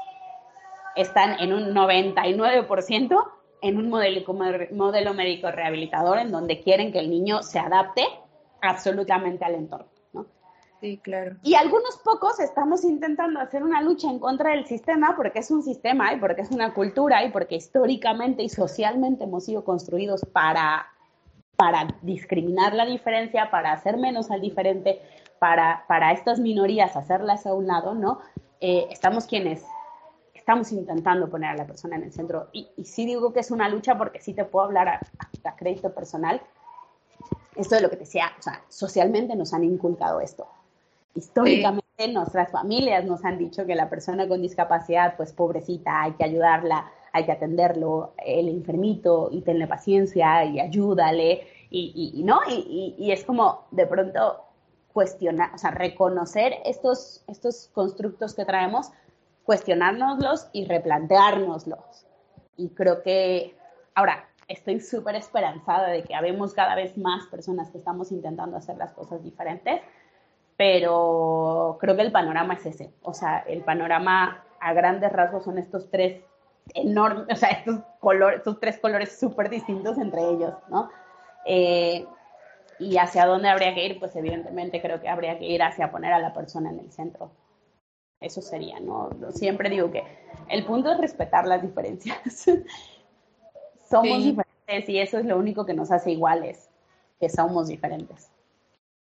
[0.96, 4.22] están en un 99% en un modelo,
[4.72, 8.04] modelo médico rehabilitador en donde quieren que el niño se adapte
[8.62, 9.92] absolutamente al entorno.
[10.82, 11.36] Sí, claro.
[11.44, 15.62] Y algunos pocos estamos intentando hacer una lucha en contra del sistema porque es un
[15.62, 20.88] sistema y porque es una cultura y porque históricamente y socialmente hemos sido construidos para,
[21.56, 25.00] para discriminar la diferencia, para hacer menos al diferente,
[25.42, 28.20] para, para estas minorías hacerlas a un lado, ¿no?
[28.60, 29.66] Eh, estamos quienes
[30.36, 32.50] estamos intentando poner a la persona en el centro.
[32.54, 36.40] Y, sí digo que es una lucha porque sí te puedo hablar a, crédito personal.
[37.56, 40.46] Esto de lo que te decía, o sea, socialmente nos han inculcado esto.
[41.16, 41.82] Históricamente
[42.14, 46.86] nuestras familias nos han dicho que la persona con discapacidad, pues pobrecita, hay que ayudarla,
[47.14, 52.42] hay que atenderlo, el enfermito, y tenle paciencia y ayúdale, y, y ¿no?
[52.48, 54.51] Y, y, es como de pronto
[54.94, 58.92] cuestionar, o sea, reconocer estos, estos constructos que traemos,
[59.44, 62.06] cuestionárnoslos y replanteárnoslos.
[62.58, 63.56] Y creo que
[63.96, 68.78] ahora estoy súper esperanzada de que habemos cada vez más personas que estamos intentando hacer
[68.78, 69.82] las cosas diferentes,
[70.58, 72.94] pero creo que el panorama es ese.
[73.02, 76.22] O sea, el panorama a grandes rasgos son estos tres
[76.74, 80.90] enormes, o sea, estos colores, estos tres colores súper distintos entre ellos, ¿no?
[81.46, 82.06] Eh,
[82.82, 86.14] y hacia dónde habría que ir, pues evidentemente creo que habría que ir hacia poner
[86.14, 87.32] a la persona en el centro.
[88.20, 89.10] Eso sería, ¿no?
[89.32, 90.04] Siempre digo que
[90.50, 92.18] el punto es respetar las diferencias.
[93.90, 96.70] somos diferentes y eso es lo único que nos hace iguales,
[97.20, 98.32] que somos diferentes.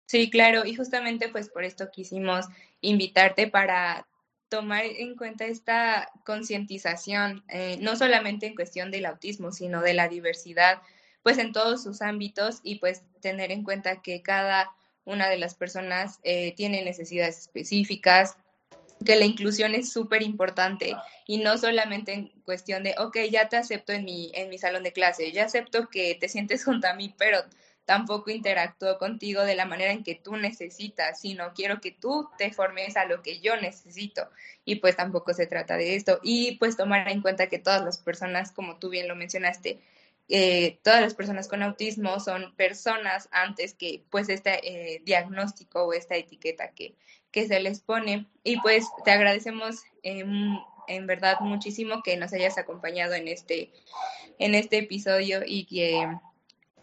[0.06, 2.46] Sí, claro, y justamente pues por esto quisimos
[2.80, 4.06] invitarte para
[4.48, 10.08] tomar en cuenta esta concientización, eh, no solamente en cuestión del autismo, sino de la
[10.08, 10.80] diversidad,
[11.28, 14.72] pues en todos sus ámbitos y pues tener en cuenta que cada
[15.04, 18.38] una de las personas eh, tiene necesidades específicas,
[19.04, 23.58] que la inclusión es súper importante y no solamente en cuestión de, ok, ya te
[23.58, 26.94] acepto en mi, en mi salón de clase, ya acepto que te sientes junto a
[26.94, 27.40] mí, pero
[27.84, 32.54] tampoco interactúo contigo de la manera en que tú necesitas, sino quiero que tú te
[32.54, 34.30] formes a lo que yo necesito.
[34.64, 36.20] Y pues tampoco se trata de esto.
[36.22, 39.78] Y pues tomar en cuenta que todas las personas, como tú bien lo mencionaste,
[40.28, 45.92] eh, todas las personas con autismo son personas antes que pues este eh, diagnóstico o
[45.92, 46.94] esta etiqueta que,
[47.30, 48.26] que se les pone.
[48.44, 53.72] Y pues te agradecemos en verdad muchísimo que nos hayas acompañado en este,
[54.38, 56.08] en este episodio y que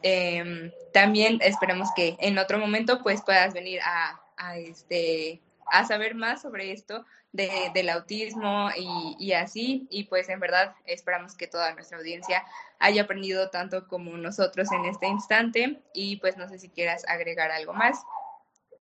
[0.07, 4.21] Em, también esperamos que en otro momento pues puedas venir a,
[4.55, 5.41] este,
[5.71, 9.87] a saber más sobre esto de, del autismo y, y, así.
[9.89, 12.43] Y pues en verdad esperamos que toda nuestra audiencia
[12.79, 15.81] haya aprendido tanto como nosotros en este instante.
[15.93, 18.03] Y pues no sé si quieras agregar algo más.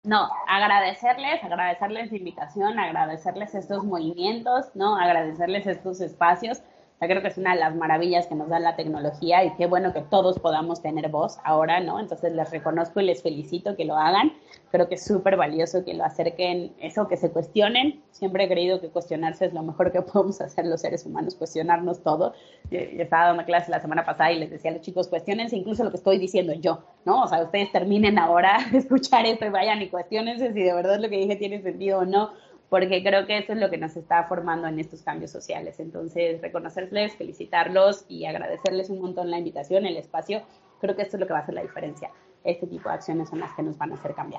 [0.04, 4.98] No, agradecerles, agradecerles la invitación, agradecerles estos movimientos, ¿no?
[4.98, 6.62] Agradecerles estos espacios
[7.08, 9.94] creo que es una de las maravillas que nos da la tecnología y qué bueno
[9.94, 12.00] que todos podamos tener voz ahora, ¿no?
[12.00, 14.34] Entonces les reconozco y les felicito que lo hagan.
[14.72, 18.02] Creo que es súper valioso que lo acerquen, eso, que se cuestionen.
[18.12, 22.04] Siempre he creído que cuestionarse es lo mejor que podemos hacer los seres humanos, cuestionarnos
[22.04, 22.34] todo.
[22.70, 25.86] Yo, estaba dando clase la semana pasada y les decía a los chicos, cuestionense incluso
[25.86, 27.24] lo que estoy diciendo yo, ¿no?
[27.24, 31.00] O sea, ustedes terminen ahora de escuchar esto y vayan y cuestionense si de verdad
[31.00, 32.32] lo que dije tiene sentido o no
[32.70, 35.80] porque creo que eso es lo que nos está formando en estos cambios sociales.
[35.80, 40.44] Entonces, reconocerles, felicitarlos y agradecerles un montón la invitación, el espacio.
[40.80, 42.12] Creo que esto es lo que va a hacer la diferencia.
[42.44, 44.38] Este tipo de acciones son las que nos van a hacer cambiar.